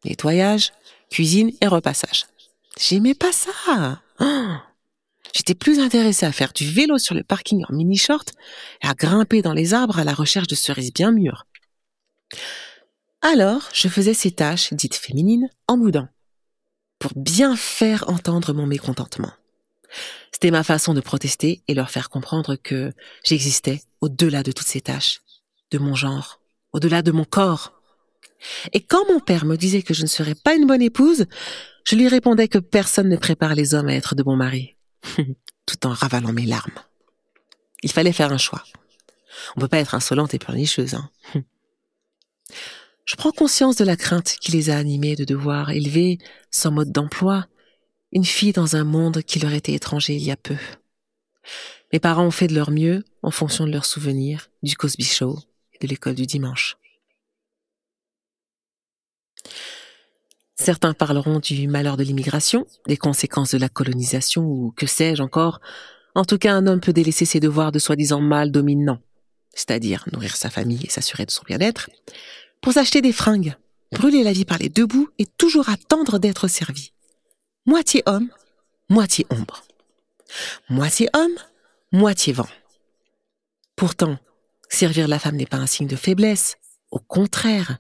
Nettoyage, 0.05 0.73
cuisine 1.11 1.53
et 1.61 1.67
repassage. 1.67 2.27
J'aimais 2.79 3.15
pas 3.15 3.33
ça. 3.33 4.01
Oh. 4.21 4.57
J'étais 5.35 5.55
plus 5.55 5.81
intéressée 5.81 6.25
à 6.25 6.33
faire 6.33 6.53
du 6.53 6.71
vélo 6.71 6.97
sur 6.97 7.15
le 7.15 7.25
parking 7.25 7.65
en 7.69 7.75
mini-short 7.75 8.33
et 8.83 8.87
à 8.87 8.95
grimper 8.95 9.43
dans 9.43 9.53
les 9.53 9.75
arbres 9.75 9.99
à 9.99 10.05
la 10.05 10.15
recherche 10.15 10.47
de 10.47 10.55
cerises 10.55 10.93
bien 10.93 11.11
mûres. 11.11 11.47
Alors, 13.27 13.71
je 13.73 13.89
faisais 13.89 14.13
ces 14.13 14.33
tâches, 14.33 14.75
dites 14.75 14.97
féminines, 14.97 15.49
en 15.67 15.79
boudin, 15.79 16.11
pour 16.99 17.13
bien 17.17 17.57
faire 17.57 18.05
entendre 18.11 18.53
mon 18.53 18.67
mécontentement. 18.67 19.33
C'était 20.31 20.51
ma 20.51 20.63
façon 20.63 20.93
de 20.93 21.01
protester 21.01 21.63
et 21.67 21.73
leur 21.73 21.89
faire 21.89 22.11
comprendre 22.11 22.57
que 22.57 22.93
j'existais 23.25 23.81
au-delà 24.03 24.43
de 24.43 24.53
toutes 24.53 24.67
ces 24.67 24.83
tâches, 24.83 25.23
de 25.71 25.79
mon 25.79 25.95
genre, 25.95 26.43
au-delà 26.75 27.01
de 27.01 27.13
mon 27.13 27.25
corps. 27.25 27.73
Et 28.75 28.83
quand 28.83 29.09
mon 29.09 29.21
père 29.21 29.47
me 29.47 29.57
disait 29.57 29.81
que 29.81 29.95
je 29.95 30.03
ne 30.03 30.07
serais 30.07 30.35
pas 30.35 30.55
une 30.55 30.67
bonne 30.67 30.83
épouse, 30.83 31.25
je 31.87 31.97
lui 31.97 32.09
répondais 32.09 32.49
que 32.49 32.59
personne 32.59 33.09
ne 33.09 33.17
prépare 33.17 33.55
les 33.55 33.73
hommes 33.73 33.89
à 33.89 33.95
être 33.95 34.15
de 34.15 34.23
bons 34.23 34.37
maris, 34.37 34.77
tout 35.65 35.87
en 35.87 35.95
ravalant 35.95 36.35
mes 36.35 36.45
larmes. 36.45 36.79
Il 37.83 37.91
fallait 37.91 38.13
faire 38.13 38.33
un 38.33 38.39
choix. 38.39 38.65
On 39.57 39.63
peut 39.63 39.69
pas 39.69 39.79
être 39.79 39.95
insolente 39.95 40.35
et 40.35 40.39
pleurnicheuse, 40.39 40.93
hein. 40.93 41.11
Je 43.05 43.17
prends 43.17 43.33
conscience 43.33 43.77
de 43.77 43.85
la 43.85 43.97
crainte 43.97 44.37
qui 44.41 44.53
les 44.53 44.71
a 44.71 44.79
animés 44.79 45.15
de 45.15 45.25
devoir 45.25 45.71
élever, 45.71 46.19
sans 46.51 46.71
mode 46.71 46.91
d'emploi, 46.91 47.47
une 48.13 48.25
fille 48.25 48.53
dans 48.53 48.77
un 48.77 48.85
monde 48.85 49.23
qui 49.23 49.39
leur 49.39 49.53
était 49.53 49.75
étranger 49.75 50.15
il 50.15 50.23
y 50.23 50.31
a 50.31 50.37
peu. 50.37 50.57
Mes 51.93 52.01
parents 52.01 52.27
ont 52.27 52.31
fait 52.31 52.47
de 52.47 52.55
leur 52.55 52.71
mieux 52.71 53.05
en 53.23 53.31
fonction 53.31 53.67
de 53.67 53.73
leurs 53.73 53.85
souvenirs 53.85 54.49
du 54.63 54.77
Cosby 54.77 55.05
Show 55.05 55.39
et 55.73 55.85
de 55.85 55.89
l'école 55.89 56.15
du 56.15 56.27
dimanche. 56.27 56.77
Certains 60.57 60.95
parleront 60.95 61.41
du 61.41 61.69
malheur 61.69 61.97
de 61.97 62.05
l'immigration, 62.05 62.67
des 62.87 62.97
conséquences 62.97 63.51
de 63.51 63.59
la 63.59 63.69
colonisation 63.69 64.47
ou 64.47 64.73
que 64.77 64.87
sais-je 64.87 65.23
encore. 65.23 65.61
En 66.15 66.25
tout 66.25 66.39
cas, 66.39 66.55
un 66.55 66.67
homme 66.67 66.81
peut 66.81 66.93
délaisser 66.93 67.27
ses 67.27 67.41
devoirs 67.41 67.73
de 67.73 67.79
soi-disant 67.79 68.21
mâle 68.21 68.51
dominant, 68.51 69.01
c'est-à-dire 69.53 70.07
nourrir 70.13 70.37
sa 70.37 70.49
famille 70.49 70.85
et 70.85 70.91
s'assurer 70.91 71.27
de 71.27 71.33
son 71.33 71.43
bien-être, 71.45 71.91
pour 72.65 72.73
s'acheter 72.73 73.03
des 73.03 73.13
fringues, 73.13 73.55
brûler 73.93 74.23
la 74.23 74.33
vie 74.33 74.47
par 74.47 74.57
les 74.57 74.71
deux 74.71 74.87
bouts 74.87 75.11
et 75.19 75.27
toujours 75.27 75.69
attendre 75.69 76.19
d'être 76.19 76.49
servi. 76.49 76.93
Moitié 77.67 78.03
homme, 78.07 78.31
moitié 78.89 79.27
ombre. 79.29 79.65
Moitié 80.71 81.11
homme, 81.13 81.37
moitié 81.93 82.33
vent. 82.33 82.49
Pourtant, 83.77 84.19
servir 84.71 85.09
la 85.09 85.19
femme 85.19 85.37
n'est 85.37 85.45
pas 85.45 85.59
un 85.59 85.67
signe 85.67 85.89
de 85.89 85.95
faiblesse, 85.95 86.57
au 86.91 87.01
contraire. 87.01 87.77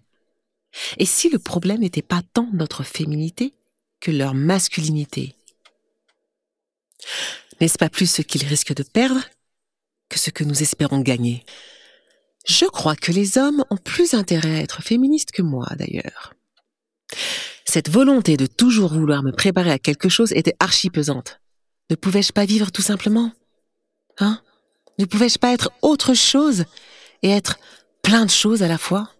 Et 0.98 1.06
si 1.06 1.30
le 1.30 1.38
problème 1.38 1.80
n'était 1.80 2.02
pas 2.02 2.20
tant 2.34 2.50
notre 2.52 2.82
féminité 2.82 3.54
que 4.00 4.10
leur 4.10 4.34
masculinité? 4.34 5.34
N'est-ce 7.58 7.78
pas 7.78 7.88
plus 7.88 8.10
ce 8.10 8.20
qu'ils 8.20 8.44
risquent 8.44 8.74
de 8.74 8.82
perdre 8.82 9.22
que 10.10 10.18
ce 10.18 10.28
que 10.28 10.44
nous 10.44 10.62
espérons 10.62 11.00
gagner? 11.00 11.42
Je 12.44 12.66
crois 12.66 12.96
que 12.96 13.12
les 13.12 13.38
hommes 13.38 13.64
ont 13.70 13.76
plus 13.76 14.14
intérêt 14.14 14.56
à 14.56 14.60
être 14.60 14.82
féministes 14.82 15.32
que 15.32 15.42
moi, 15.42 15.66
d'ailleurs. 15.78 16.34
Cette 17.64 17.88
volonté 17.88 18.36
de 18.36 18.46
toujours 18.46 18.92
vouloir 18.92 19.22
me 19.22 19.32
préparer 19.32 19.70
à 19.70 19.78
quelque 19.78 20.08
chose 20.08 20.32
était 20.32 20.54
archi 20.60 20.90
pesante. 20.90 21.40
Ne 21.90 21.96
pouvais-je 21.96 22.32
pas 22.32 22.44
vivre 22.44 22.70
tout 22.70 22.82
simplement? 22.82 23.32
Hein? 24.18 24.40
Ne 24.98 25.06
pouvais-je 25.06 25.38
pas 25.38 25.52
être 25.52 25.70
autre 25.82 26.14
chose 26.14 26.64
et 27.22 27.30
être 27.30 27.58
plein 28.02 28.26
de 28.26 28.30
choses 28.30 28.62
à 28.62 28.68
la 28.68 28.78
fois? 28.78 29.10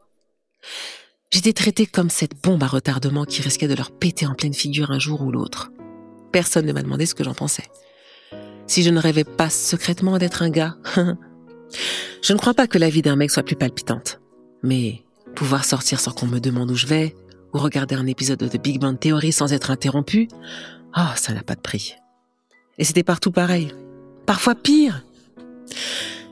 J'étais 1.32 1.52
traitée 1.52 1.86
comme 1.86 2.10
cette 2.10 2.40
bombe 2.40 2.62
à 2.62 2.68
retardement 2.68 3.24
qui 3.24 3.42
risquait 3.42 3.68
de 3.68 3.74
leur 3.74 3.90
péter 3.90 4.26
en 4.26 4.34
pleine 4.34 4.54
figure 4.54 4.90
un 4.90 4.98
jour 4.98 5.22
ou 5.22 5.32
l'autre. 5.32 5.72
Personne 6.30 6.66
ne 6.66 6.72
m'a 6.72 6.82
demandé 6.82 7.06
ce 7.06 7.14
que 7.14 7.24
j'en 7.24 7.34
pensais. 7.34 7.64
Si 8.66 8.82
je 8.82 8.90
ne 8.90 9.00
rêvais 9.00 9.24
pas 9.24 9.50
secrètement 9.50 10.16
d'être 10.18 10.42
un 10.42 10.50
gars, 10.50 10.76
je 12.22 12.32
ne 12.32 12.38
crois 12.38 12.54
pas 12.54 12.66
que 12.66 12.78
la 12.78 12.90
vie 12.90 13.02
d'un 13.02 13.16
mec 13.16 13.30
soit 13.30 13.42
plus 13.42 13.56
palpitante. 13.56 14.20
Mais 14.62 15.02
pouvoir 15.34 15.64
sortir 15.64 16.00
sans 16.00 16.12
qu'on 16.12 16.26
me 16.26 16.38
demande 16.38 16.70
où 16.70 16.74
je 16.74 16.86
vais, 16.86 17.14
ou 17.52 17.58
regarder 17.58 17.94
un 17.94 18.06
épisode 18.06 18.38
de 18.38 18.58
Big 18.58 18.80
Bang 18.80 18.98
Theory 18.98 19.32
sans 19.32 19.52
être 19.52 19.70
interrompu, 19.70 20.28
oh, 20.96 21.00
ça 21.16 21.32
n'a 21.32 21.42
pas 21.42 21.54
de 21.54 21.60
prix. 21.60 21.94
Et 22.78 22.84
c'était 22.84 23.02
partout 23.02 23.30
pareil. 23.30 23.72
Parfois 24.26 24.54
pire. 24.54 25.04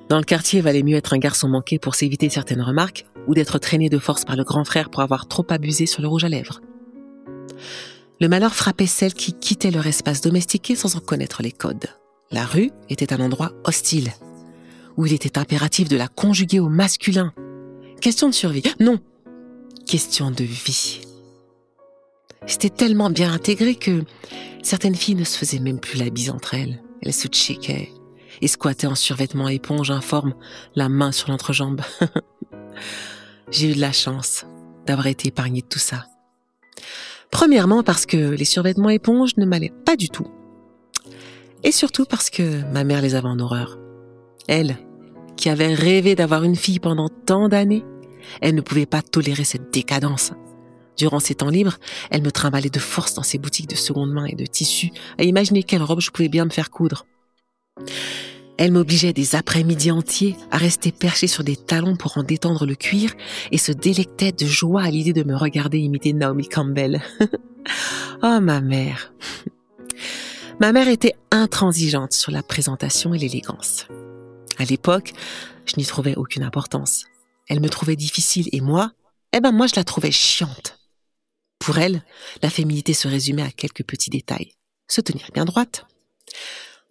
Dans 0.09 0.19
le 0.19 0.25
quartier, 0.25 0.59
il 0.59 0.63
valait 0.63 0.83
mieux 0.83 0.97
être 0.97 1.15
un 1.15 1.19
garçon 1.19 1.49
manqué 1.49 1.79
pour 1.79 1.95
s'éviter 1.95 2.29
certaines 2.29 2.61
remarques 2.61 3.07
ou 3.27 3.35
d'être 3.35 3.59
traîné 3.59 3.89
de 3.89 3.99
force 3.99 4.25
par 4.25 4.37
le 4.37 4.45
grand 4.45 4.65
frère 4.65 4.91
pour 4.91 5.03
avoir 5.03 5.29
trop 5.29 5.47
abusé 5.49 5.87
sur 5.87 6.03
le 6.03 6.09
rouge 6.09 6.25
à 6.25 6.29
lèvres. 6.29 6.61
Le 8.21 8.29
malheur 8.29 8.55
frappait 8.55 8.87
celles 8.87 9.15
qui 9.15 9.33
quittaient 9.33 9.71
leur 9.71 9.87
espace 9.87 10.21
domestiqué 10.21 10.77
sans 10.77 10.97
en 10.97 11.01
connaître 11.01 11.43
les 11.43 11.53
codes. 11.53 11.87
La 12.31 12.45
rue 12.45 12.71
était 12.89 13.13
un 13.13 13.21
endroit 13.21 13.53
hostile, 13.65 14.13
où 14.97 15.07
il 15.07 15.13
était 15.13 15.39
impératif 15.39 15.89
de 15.89 15.97
la 15.97 16.09
conjuguer 16.09 16.61
au 16.61 16.69
masculin. 16.69 17.33
Question 18.01 18.29
de 18.29 18.35
survie. 18.35 18.63
Non. 18.81 18.99
Question 19.87 20.31
de 20.31 20.45
vie. 20.45 21.01
C'était 22.47 22.71
tellement 22.71 23.11
bien 23.11 23.33
intégré 23.33 23.75
que 23.75 24.05
certaines 24.63 24.95
filles 24.95 25.15
ne 25.15 25.25
se 25.25 25.39
faisaient 25.39 25.61
même 25.61 25.81
plus 25.81 25.99
la 25.99 26.11
bise 26.11 26.31
entre 26.31 26.55
elles. 26.55 26.83
Elles 27.03 27.13
se 27.13 27.29
checkeraient 27.29 27.91
et 28.41 28.49
squattaient 28.49 28.87
en 28.87 28.95
survêtement 28.95 29.49
éponge 29.49 29.91
informe, 29.91 30.35
la 30.75 30.89
main 30.89 31.13
sur 31.13 31.31
l'entrejambe. 31.31 31.83
J'ai 33.51 33.71
eu 33.71 33.75
de 33.75 33.81
la 33.81 33.93
chance 33.93 34.47
d'avoir 34.87 35.07
été 35.07 35.29
épargnée 35.29 35.61
de 35.61 35.67
tout 35.67 35.79
ça. 35.79 36.07
Premièrement 37.31 37.83
parce 37.83 38.07
que 38.07 38.17
les 38.17 38.45
survêtements 38.45 38.91
éponges 38.91 39.37
ne 39.37 39.47
m'allaient 39.47 39.73
pas 39.85 39.97
du 39.97 40.09
tout. 40.09 40.27
Et 41.63 41.73
surtout 41.73 42.05
parce 42.05 42.31
que 42.31 42.63
ma 42.73 42.85
mère 42.85 43.03
les 43.03 43.15
avait 43.15 43.29
en 43.29 43.39
horreur. 43.39 43.79
Elle, 44.49 44.79
qui 45.37 45.49
avait 45.49 45.75
rêvé 45.75 46.15
d'avoir 46.15 46.45
une 46.45 46.57
fille 46.57 46.81
pendant 46.81 47.09
tant 47.09 47.49
d'années, 47.49 47.85
elle 48.41 48.55
ne 48.55 48.61
pouvait 48.61 48.87
pas 48.87 49.03
tolérer 49.03 49.45
cette 49.45 49.73
décadence. 49.73 50.33
Durant 50.97 51.21
ses 51.21 51.35
temps 51.35 51.49
libres, 51.49 51.79
elle 52.11 52.23
me 52.23 52.31
trimballait 52.31 52.71
de 52.71 52.79
force 52.79 53.15
dans 53.15 53.23
ses 53.23 53.39
boutiques 53.39 53.71
de 53.71 53.77
seconde 53.77 54.13
main 54.13 54.27
et 54.27 54.37
de 54.37 54.47
tissus 54.47 54.91
à 55.19 55.25
imaginer 55.25 55.63
quelle 55.63 55.83
robe 55.83 56.01
je 56.01 56.11
pouvais 56.11 56.29
bien 56.29 56.45
me 56.45 56.51
faire 56.51 56.71
coudre. 56.71 57.07
Elle 58.59 58.73
m'obligeait 58.73 59.15
des 59.15 59.35
après-midi 59.35 59.91
entiers 59.91 60.37
à 60.51 60.59
rester 60.59 60.93
perchée 60.93 61.27
sur 61.27 61.43
des 61.43 61.57
talons 61.57 61.97
pour 61.97 62.19
en 62.19 62.23
détendre 62.23 62.67
le 62.67 62.75
cuir 62.75 63.15
et 63.51 63.59
se 63.59 63.73
délectait 63.73 64.33
de 64.33 64.47
joie 64.47 64.83
à 64.83 64.91
l'idée 64.91 65.15
de 65.15 65.25
me 65.25 65.35
regarder 65.35 65.79
imiter 65.79 66.13
Naomi 66.13 66.47
Campbell. 66.49 67.03
oh, 68.23 68.39
ma 68.41 68.61
mère. 68.61 69.13
Ma 70.61 70.71
mère 70.71 70.87
était 70.87 71.15
intransigeante 71.33 72.13
sur 72.13 72.31
la 72.31 72.45
présentation 72.45 73.15
et 73.15 73.19
l'élégance. 73.19 73.89
À 74.63 74.65
l'époque, 74.65 75.13
je 75.67 75.75
n'y 75.77 75.85
trouvais 75.85 76.15
aucune 76.15 76.45
importance. 76.45 77.07
Elle 77.49 77.59
me 77.59 77.69
trouvait 77.69 77.97
difficile 77.97 78.49
et 78.53 78.61
moi, 78.61 78.93
eh 79.33 79.41
ben 79.41 79.51
moi 79.51 79.67
je 79.67 79.75
la 79.75 79.83
trouvais 79.83 80.13
chiante. 80.13 80.79
Pour 81.59 81.79
elle, 81.79 82.05
la 82.43 82.49
féminité 82.49 82.95
se 82.95 83.09
résumait 83.09 83.43
à 83.43 83.51
quelques 83.51 83.83
petits 83.83 84.11
détails. 84.11 84.53
Se 84.87 85.01
tenir 85.01 85.29
bien 85.35 85.45
droite, 85.45 85.85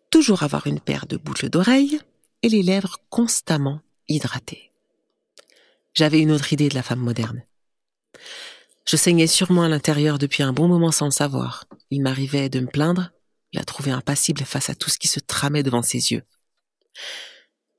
toujours 0.09 0.43
avoir 0.43 0.67
une 0.67 0.81
paire 0.81 1.05
de 1.05 1.15
boucles 1.15 1.49
d'oreilles 1.49 2.01
et 2.41 2.49
les 2.49 2.61
lèvres 2.61 2.97
constamment 3.09 3.79
hydratées. 4.09 4.73
J'avais 5.93 6.19
une 6.19 6.31
autre 6.31 6.51
idée 6.51 6.67
de 6.67 6.75
la 6.75 6.83
femme 6.83 6.99
moderne. 6.99 7.41
Je 8.85 8.97
saignais 8.97 9.27
sûrement 9.27 9.63
à 9.63 9.69
l'intérieur 9.69 10.17
depuis 10.17 10.43
un 10.43 10.51
bon 10.51 10.67
moment 10.67 10.91
sans 10.91 11.05
le 11.05 11.11
savoir. 11.11 11.63
Il 11.89 12.01
m'arrivait 12.01 12.49
de 12.49 12.59
me 12.59 12.67
plaindre, 12.67 13.11
la 13.53 13.63
trouver 13.63 13.91
impassible 13.91 14.43
face 14.43 14.69
à 14.69 14.75
tout 14.75 14.89
ce 14.89 14.99
qui 14.99 15.07
se 15.07 15.21
tramait 15.21 15.63
devant 15.63 15.83
ses 15.83 16.11
yeux. 16.11 16.23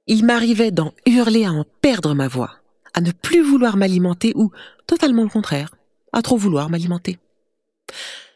Il 0.06 0.25
m'arrivait 0.25 0.73
d'en 0.73 0.92
hurler 1.06 1.44
à 1.44 1.52
en 1.52 1.64
perdre 1.80 2.14
ma 2.14 2.26
voix, 2.26 2.56
à 2.92 3.00
ne 3.00 3.12
plus 3.12 3.42
vouloir 3.42 3.76
m'alimenter 3.76 4.32
ou, 4.35 4.50
totalement 4.87 5.23
le 5.23 5.28
contraire, 5.28 5.75
à 6.12 6.23
trop 6.23 6.37
vouloir 6.37 6.71
m'alimenter. 6.71 7.18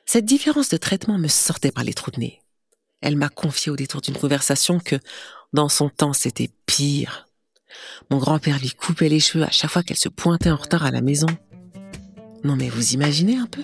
Cette 0.05 0.25
différence 0.25 0.69
de 0.69 0.77
traitement 0.77 1.19
me 1.19 1.29
sortait 1.29 1.73
par 1.73 1.83
les 1.83 1.93
trous 1.93 2.13
de 2.13 2.21
nez. 2.21 2.41
Elle 3.01 3.17
m'a 3.17 3.29
confié 3.29 3.73
au 3.73 3.77
détour 3.77 4.01
d'une 4.01 4.17
conversation 4.17 4.79
que, 4.79 4.97
dans 5.53 5.69
son 5.69 5.89
temps, 5.89 6.13
c'était 6.13 6.51
pire. 6.67 7.27
Mon 8.11 8.19
grand-père 8.19 8.61
lui 8.61 8.71
coupait 8.71 9.09
les 9.09 9.21
cheveux 9.21 9.45
à 9.45 9.51
chaque 9.51 9.71
fois 9.71 9.83
qu'elle 9.83 9.97
se 9.97 10.09
pointait 10.09 10.51
en 10.51 10.57
retard 10.57 10.85
à 10.85 10.93
la 10.93 11.01
maison. 11.01 11.27
Non 12.45 12.55
mais 12.55 12.69
vous 12.69 12.93
imaginez 12.93 13.37
un 13.37 13.47
peu 13.47 13.63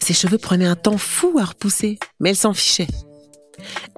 Ses 0.00 0.14
cheveux 0.14 0.38
prenaient 0.38 0.66
un 0.66 0.76
temps 0.76 0.98
fou 0.98 1.38
à 1.38 1.44
repousser, 1.44 1.98
mais 2.18 2.30
elle 2.30 2.36
s'en 2.36 2.52
fichait. 2.52 2.88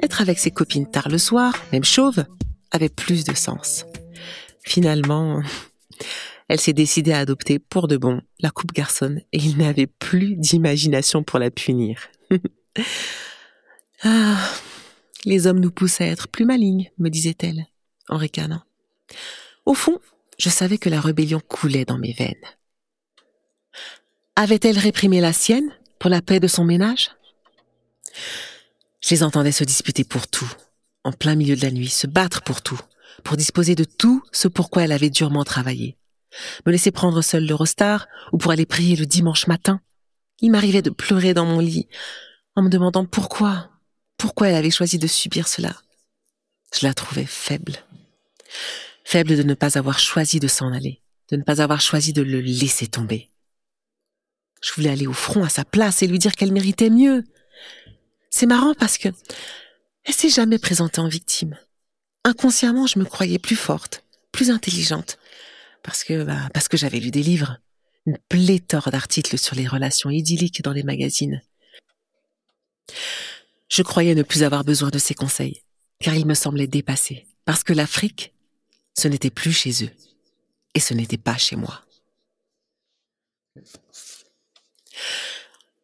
Être 0.03 0.21
avec 0.21 0.39
ses 0.39 0.51
copines 0.51 0.89
tard 0.89 1.09
le 1.09 1.19
soir, 1.19 1.55
même 1.73 1.85
chauve, 1.85 2.25
avait 2.71 2.89
plus 2.89 3.25
de 3.25 3.35
sens. 3.35 3.85
Finalement, 4.63 5.43
elle 6.49 6.61
s'est 6.61 6.73
décidée 6.73 7.13
à 7.13 7.21
adopter 7.21 7.59
pour 7.59 7.89
de 7.89 7.97
bon 7.97 8.21
la 8.41 8.51
coupe 8.51 8.73
garçonne 8.73 9.21
et 9.33 9.39
il 9.39 9.57
n'avait 9.59 9.87
plus 9.87 10.37
d'imagination 10.37 11.23
pour 11.23 11.39
la 11.39 11.51
punir. 11.51 12.09
ah, 14.03 14.39
les 15.25 15.47
hommes 15.47 15.61
nous 15.61 15.71
poussent 15.71 16.01
à 16.01 16.07
être 16.07 16.29
plus 16.29 16.45
malignes, 16.45 16.91
me 16.99 17.09
disait-elle, 17.09 17.67
en 18.09 18.17
ricanant. 18.17 18.63
Au 19.65 19.75
fond, 19.75 20.01
je 20.39 20.49
savais 20.49 20.79
que 20.79 20.89
la 20.89 21.01
rébellion 21.01 21.41
coulait 21.41 21.85
dans 21.85 21.99
mes 21.99 22.13
veines. 22.13 22.35
Avait-elle 24.37 24.79
réprimé 24.79 25.21
la 25.21 25.33
sienne 25.33 25.73
pour 25.99 26.11
la 26.11 26.23
paix 26.23 26.41
de 26.41 26.47
son 26.47 26.65
ménage? 26.65 27.11
Je 29.01 29.11
les 29.11 29.23
entendais 29.23 29.53
se 29.53 29.65
disputer 29.65 30.05
pour 30.05 30.29
tout, 30.29 30.51
en 31.07 31.13
plein 31.13 31.35
milieu 31.35 31.57
de 31.57 31.63
la 31.63 31.71
nuit, 31.71 31.89
se 31.89 32.07
battre 32.07 32.43
pour 32.43 32.63
tout, 32.63 32.81
pour 33.25 33.37
disposer 33.37 33.75
de 33.75 33.85
tout 33.85 34.23
ce 34.33 34.49
pourquoi 34.49 34.83
elle 34.83 34.93
avait 34.93 35.11
durement 35.11 35.45
travaillé 35.45 35.97
me 36.65 36.73
laisser 36.73 36.91
prendre 36.91 37.23
seul 37.23 37.45
l'Eurostar 37.45 38.09
ou 38.33 38.39
pour 38.39 38.53
aller 38.53 38.67
prier 38.67 38.97
le 38.97 39.07
dimanche 39.07 39.47
matin. 39.47 39.81
Il 40.41 40.51
m'arrivait 40.51 40.83
de 40.83 40.91
pleurer 40.91 41.35
dans 41.35 41.47
mon 41.47 41.61
lit 41.61 41.89
en 42.55 42.63
me 42.63 42.69
demandant 42.69 43.05
pourquoi, 43.05 43.71
pourquoi 44.17 44.49
elle 44.49 44.57
avait 44.57 44.71
choisi 44.71 44.99
de 44.99 45.07
subir 45.07 45.49
cela. 45.49 45.77
Je 46.79 46.87
la 46.87 46.95
trouvais 46.95 47.27
faible. 47.27 47.75
Faible 49.05 49.37
de 49.37 49.43
ne 49.43 49.55
pas 49.55 49.79
avoir 49.79 49.99
choisi 49.99 50.41
de 50.41 50.49
s'en 50.49 50.73
aller, 50.73 51.03
de 51.31 51.37
ne 51.37 51.43
pas 51.43 51.63
avoir 51.63 51.81
choisi 51.81 52.13
de 52.13 52.23
le 52.23 52.41
laisser 52.41 52.87
tomber. 52.87 53.31
Je 54.63 54.73
voulais 54.73 54.91
aller 54.91 55.07
au 55.07 55.13
front 55.13 55.45
à 55.45 55.49
sa 55.49 55.65
place 55.65 56.03
et 56.03 56.07
lui 56.07 56.19
dire 56.19 56.35
qu'elle 56.35 56.53
méritait 56.53 56.91
mieux. 56.91 57.25
C'est 58.31 58.47
marrant 58.47 58.75
parce 58.75 58.99
que 58.99 59.09
elle 60.07 60.15
s'est 60.15 60.31
jamais 60.31 60.59
présentée 60.59 61.01
en 61.01 61.09
victime. 61.09 61.59
Inconsciemment, 62.25 62.87
je 62.87 62.99
me 62.99 63.05
croyais 63.05 63.39
plus 63.39 63.57
forte, 63.57 64.05
plus 64.33 64.51
intelligente, 64.51 65.19
parce 65.83 66.05
que 66.05 66.25
bah, 66.25 66.49
parce 66.55 66.69
que 66.69 66.77
j'avais 66.77 67.01
lu 67.01 67.11
des 67.11 67.23
livres, 67.23 67.59
une 68.07 68.19
pléthore 68.29 68.91
d'articles 68.91 69.37
sur 69.37 69.57
les 69.57 69.67
relations 69.67 70.11
idylliques 70.11 70.63
dans 70.63 70.73
les 70.73 70.85
magazines. 70.85 71.43
Je 73.69 73.83
croyais 73.83 74.15
ne 74.15 74.23
plus 74.23 74.45
avoir 74.45 74.65
besoin 74.65 74.91
de 74.91 74.99
ces 74.99 75.15
conseils, 75.15 75.63
car 76.01 76.15
ils 76.15 76.27
me 76.27 76.35
semblaient 76.35 76.69
dépassés, 76.69 77.27
parce 77.45 77.65
que 77.65 77.73
l'Afrique, 77.73 78.33
ce 78.97 79.09
n'était 79.09 79.31
plus 79.31 79.53
chez 79.53 79.85
eux, 79.85 79.91
et 80.75 80.81
ce 80.81 80.95
n'était 80.95 81.19
pas 81.19 81.37
chez 81.37 81.57
moi. 81.57 81.85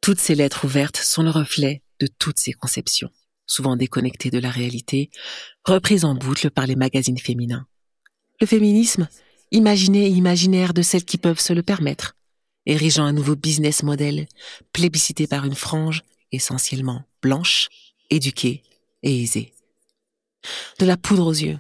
Toutes 0.01 0.21
ces 0.21 0.35
lettres 0.37 0.65
ouvertes 0.65 0.97
sont 0.97 1.23
le 1.23 1.31
reflet 1.31 1.83
de 1.99 2.07
toutes 2.07 2.39
ces 2.39 2.53
conceptions, 2.53 3.11
souvent 3.53 3.77
déconnectées 3.77 4.31
de 4.31 4.39
la 4.39 4.51
réalité, 4.51 5.11
reprises 5.65 6.05
en 6.05 6.15
boucle 6.15 6.51
par 6.51 6.67
les 6.67 6.77
magazines 6.77 7.19
féminins. 7.19 7.67
Le 8.41 8.47
féminisme, 8.47 9.09
imaginé 9.51 10.07
et 10.07 10.11
imaginaire 10.11 10.75
de 10.75 10.83
celles 10.83 11.05
qui 11.05 11.19
peuvent 11.19 11.41
se 11.41 11.53
le 11.53 11.63
permettre, 11.63 12.17
érigeant 12.67 13.05
un 13.05 13.13
nouveau 13.13 13.37
business 13.37 13.83
model 13.83 14.27
plébiscité 14.73 15.27
par 15.27 15.45
une 15.45 15.55
frange 15.55 16.03
essentiellement 16.33 17.05
blanche, 17.21 17.69
éduquée 18.11 18.63
et 19.03 19.23
aisée. 19.23 19.53
De 20.79 20.87
la 20.87 20.97
poudre 20.97 21.27
aux 21.27 21.33
yeux, 21.33 21.59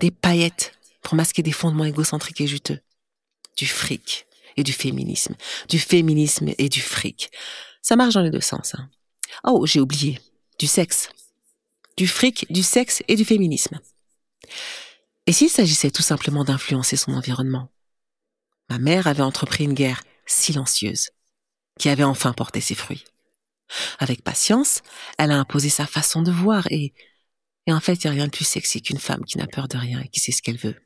des 0.00 0.10
paillettes 0.10 0.78
pour 1.02 1.14
masquer 1.14 1.42
des 1.42 1.52
fondements 1.52 1.84
égocentriques 1.84 2.42
et 2.42 2.46
juteux, 2.46 2.80
du 3.56 3.66
fric 3.66 4.26
et 4.56 4.62
du 4.62 4.72
féminisme, 4.72 5.34
du 5.68 5.78
féminisme 5.78 6.52
et 6.58 6.68
du 6.68 6.80
fric. 6.80 7.30
Ça 7.82 7.96
marche 7.96 8.14
dans 8.14 8.22
les 8.22 8.30
deux 8.30 8.40
sens. 8.40 8.74
Hein. 8.76 8.88
Oh, 9.42 9.66
j'ai 9.66 9.80
oublié, 9.80 10.20
du 10.58 10.66
sexe. 10.66 11.08
Du 11.96 12.06
fric, 12.08 12.46
du 12.50 12.62
sexe 12.62 13.02
et 13.08 13.16
du 13.16 13.24
féminisme. 13.24 13.80
Et 15.26 15.32
s'il 15.32 15.48
s'agissait 15.48 15.90
tout 15.90 16.02
simplement 16.02 16.44
d'influencer 16.44 16.96
son 16.96 17.12
environnement? 17.12 17.70
Ma 18.68 18.78
mère 18.78 19.06
avait 19.06 19.22
entrepris 19.22 19.64
une 19.64 19.74
guerre 19.74 20.02
silencieuse, 20.26 21.10
qui 21.78 21.88
avait 21.88 22.04
enfin 22.04 22.32
porté 22.32 22.60
ses 22.60 22.74
fruits. 22.74 23.04
Avec 23.98 24.22
patience, 24.22 24.82
elle 25.18 25.30
a 25.30 25.38
imposé 25.38 25.68
sa 25.68 25.86
façon 25.86 26.22
de 26.22 26.30
voir 26.30 26.66
et, 26.70 26.92
et 27.66 27.72
en 27.72 27.80
fait, 27.80 28.04
il 28.04 28.06
n'y 28.06 28.10
a 28.10 28.14
rien 28.14 28.26
de 28.26 28.32
plus 28.32 28.44
sexy 28.44 28.82
qu'une 28.82 28.98
femme 28.98 29.24
qui 29.24 29.38
n'a 29.38 29.46
peur 29.46 29.68
de 29.68 29.78
rien 29.78 30.00
et 30.00 30.08
qui 30.08 30.20
sait 30.20 30.32
ce 30.32 30.42
qu'elle 30.42 30.58
veut. 30.58 30.76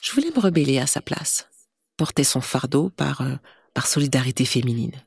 Je 0.00 0.12
voulais 0.12 0.30
me 0.30 0.40
rebeller 0.40 0.78
à 0.78 0.86
sa 0.86 1.00
place, 1.00 1.48
porter 1.96 2.24
son 2.24 2.40
fardeau 2.40 2.90
par, 2.90 3.20
euh, 3.20 3.36
par 3.74 3.86
solidarité 3.86 4.44
féminine. 4.44 5.04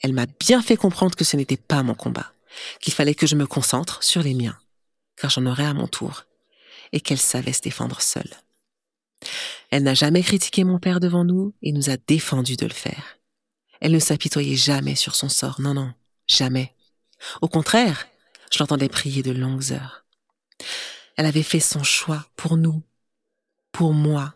Elle 0.00 0.12
m'a 0.12 0.26
bien 0.26 0.60
fait 0.62 0.76
comprendre 0.76 1.14
que 1.14 1.24
ce 1.24 1.36
n'était 1.36 1.56
pas 1.56 1.82
mon 1.82 1.94
combat, 1.94 2.34
qu'il 2.80 2.92
fallait 2.92 3.14
que 3.14 3.26
je 3.26 3.36
me 3.36 3.46
concentre 3.46 4.02
sur 4.02 4.22
les 4.22 4.34
miens, 4.34 4.58
car 5.16 5.30
j'en 5.30 5.46
aurais 5.46 5.66
à 5.66 5.74
mon 5.74 5.88
tour, 5.88 6.24
et 6.92 7.00
qu'elle 7.00 7.18
savait 7.18 7.52
se 7.52 7.62
défendre 7.62 8.00
seule. 8.00 8.30
Elle 9.70 9.84
n'a 9.84 9.94
jamais 9.94 10.22
critiqué 10.22 10.64
mon 10.64 10.78
père 10.78 11.00
devant 11.00 11.24
nous 11.24 11.54
et 11.62 11.72
nous 11.72 11.90
a 11.90 11.96
défendu 11.96 12.56
de 12.56 12.66
le 12.66 12.74
faire. 12.74 13.18
Elle 13.80 13.92
ne 13.92 13.98
s'apitoyait 13.98 14.56
jamais 14.56 14.94
sur 14.94 15.14
son 15.14 15.28
sort, 15.28 15.60
non, 15.60 15.74
non, 15.74 15.92
jamais. 16.26 16.74
Au 17.40 17.48
contraire, 17.48 18.06
je 18.52 18.58
l'entendais 18.58 18.88
prier 18.88 19.22
de 19.22 19.32
longues 19.32 19.72
heures. 19.72 20.04
Elle 21.16 21.26
avait 21.26 21.42
fait 21.42 21.60
son 21.60 21.82
choix 21.82 22.26
pour 22.36 22.56
nous, 22.56 22.82
pour 23.70 23.92
moi, 23.92 24.34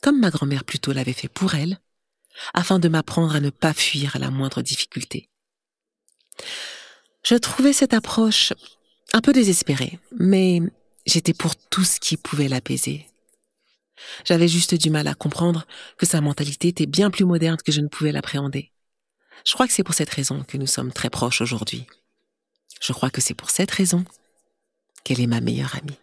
comme 0.00 0.20
ma 0.20 0.30
grand-mère 0.30 0.64
plutôt 0.64 0.92
l'avait 0.92 1.12
fait 1.12 1.28
pour 1.28 1.54
elle, 1.54 1.78
afin 2.52 2.78
de 2.78 2.88
m'apprendre 2.88 3.34
à 3.36 3.40
ne 3.40 3.50
pas 3.50 3.72
fuir 3.72 4.16
à 4.16 4.18
la 4.18 4.30
moindre 4.30 4.62
difficulté. 4.62 5.28
Je 7.24 7.36
trouvais 7.36 7.72
cette 7.72 7.94
approche 7.94 8.52
un 9.14 9.22
peu 9.22 9.32
désespérée, 9.32 9.98
mais 10.12 10.60
j'étais 11.06 11.32
pour 11.32 11.56
tout 11.56 11.84
ce 11.84 11.98
qui 11.98 12.18
pouvait 12.18 12.48
l'apaiser. 12.48 13.06
J'avais 14.24 14.48
juste 14.48 14.74
du 14.74 14.90
mal 14.90 15.08
à 15.08 15.14
comprendre 15.14 15.66
que 15.96 16.04
sa 16.04 16.20
mentalité 16.20 16.68
était 16.68 16.86
bien 16.86 17.10
plus 17.10 17.24
moderne 17.24 17.56
que 17.64 17.72
je 17.72 17.80
ne 17.80 17.88
pouvais 17.88 18.12
l'appréhender. 18.12 18.72
Je 19.46 19.54
crois 19.54 19.66
que 19.66 19.72
c'est 19.72 19.84
pour 19.84 19.94
cette 19.94 20.10
raison 20.10 20.42
que 20.42 20.58
nous 20.58 20.66
sommes 20.66 20.92
très 20.92 21.10
proches 21.10 21.40
aujourd'hui. 21.40 21.86
Je 22.82 22.92
crois 22.92 23.10
que 23.10 23.22
c'est 23.22 23.34
pour 23.34 23.50
cette 23.50 23.70
raison 23.70 24.04
qu'elle 25.02 25.20
est 25.20 25.26
ma 25.26 25.40
meilleure 25.40 25.76
amie. 25.76 25.98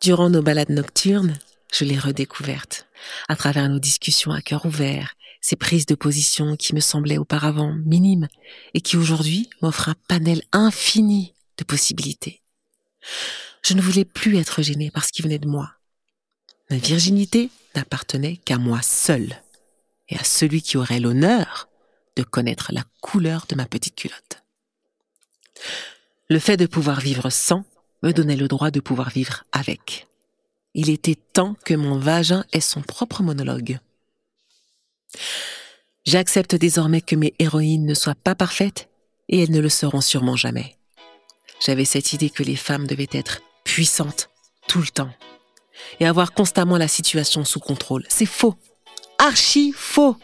Durant 0.00 0.30
nos 0.30 0.42
balades 0.42 0.70
nocturnes, 0.70 1.38
je 1.72 1.84
l'ai 1.84 1.98
redécouverte, 1.98 2.86
à 3.28 3.34
travers 3.34 3.68
nos 3.68 3.78
discussions 3.78 4.32
à 4.32 4.42
cœur 4.42 4.66
ouvert, 4.66 5.14
ces 5.42 5.56
prises 5.56 5.86
de 5.86 5.94
position 5.94 6.56
qui 6.56 6.74
me 6.74 6.80
semblaient 6.80 7.18
auparavant 7.18 7.74
minimes 7.84 8.28
et 8.72 8.80
qui 8.80 8.96
aujourd'hui 8.96 9.50
m'offrent 9.60 9.90
un 9.90 9.96
panel 10.08 10.42
infini 10.52 11.34
de 11.58 11.64
possibilités. 11.64 12.40
Je 13.62 13.74
ne 13.74 13.82
voulais 13.82 14.04
plus 14.04 14.38
être 14.38 14.62
gênée 14.62 14.90
par 14.90 15.04
ce 15.04 15.12
qui 15.12 15.20
venait 15.20 15.38
de 15.38 15.48
moi. 15.48 15.72
Ma 16.70 16.78
virginité 16.78 17.50
n'appartenait 17.74 18.36
qu'à 18.38 18.56
moi 18.56 18.80
seule 18.82 19.42
et 20.08 20.16
à 20.16 20.24
celui 20.24 20.62
qui 20.62 20.76
aurait 20.76 21.00
l'honneur 21.00 21.68
de 22.16 22.22
connaître 22.22 22.70
la 22.72 22.84
couleur 23.00 23.46
de 23.48 23.56
ma 23.56 23.66
petite 23.66 23.96
culotte. 23.96 24.42
Le 26.28 26.38
fait 26.38 26.56
de 26.56 26.66
pouvoir 26.66 27.00
vivre 27.00 27.30
sans 27.30 27.64
me 28.02 28.12
donnait 28.12 28.36
le 28.36 28.48
droit 28.48 28.70
de 28.70 28.80
pouvoir 28.80 29.10
vivre 29.10 29.44
avec. 29.52 30.06
Il 30.74 30.88
était 30.88 31.18
temps 31.32 31.56
que 31.64 31.74
mon 31.74 31.98
vagin 31.98 32.44
ait 32.52 32.60
son 32.60 32.80
propre 32.80 33.22
monologue. 33.22 33.78
J'accepte 36.04 36.54
désormais 36.54 37.00
que 37.00 37.16
mes 37.16 37.34
héroïnes 37.38 37.86
ne 37.86 37.94
soient 37.94 38.14
pas 38.14 38.34
parfaites 38.34 38.88
et 39.28 39.42
elles 39.42 39.50
ne 39.50 39.60
le 39.60 39.68
seront 39.68 40.00
sûrement 40.00 40.36
jamais. 40.36 40.76
J'avais 41.64 41.84
cette 41.84 42.12
idée 42.12 42.30
que 42.30 42.42
les 42.42 42.56
femmes 42.56 42.86
devaient 42.86 43.08
être 43.12 43.40
puissantes 43.64 44.30
tout 44.66 44.80
le 44.80 44.88
temps 44.88 45.12
et 46.00 46.06
avoir 46.06 46.32
constamment 46.32 46.76
la 46.76 46.88
situation 46.88 47.44
sous 47.44 47.60
contrôle. 47.60 48.04
C'est 48.08 48.26
faux. 48.26 48.56
Archi 49.18 49.72
faux. 49.76 50.16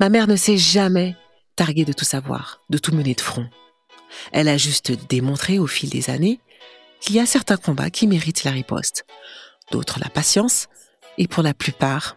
Ma 0.00 0.10
mère 0.10 0.26
ne 0.26 0.36
s'est 0.36 0.58
jamais 0.58 1.16
targuée 1.56 1.84
de 1.84 1.92
tout 1.92 2.04
savoir, 2.04 2.60
de 2.70 2.78
tout 2.78 2.94
mener 2.94 3.14
de 3.14 3.20
front. 3.20 3.48
Elle 4.32 4.48
a 4.48 4.58
juste 4.58 4.92
démontré 5.08 5.58
au 5.58 5.66
fil 5.66 5.88
des 5.88 6.10
années 6.10 6.40
qu'il 7.00 7.16
y 7.16 7.20
a 7.20 7.26
certains 7.26 7.56
combats 7.56 7.90
qui 7.90 8.06
méritent 8.06 8.44
la 8.44 8.52
riposte, 8.52 9.06
d'autres 9.70 9.98
la 9.98 10.08
patience, 10.08 10.68
et 11.18 11.26
pour 11.26 11.42
la 11.42 11.54
plupart, 11.54 12.16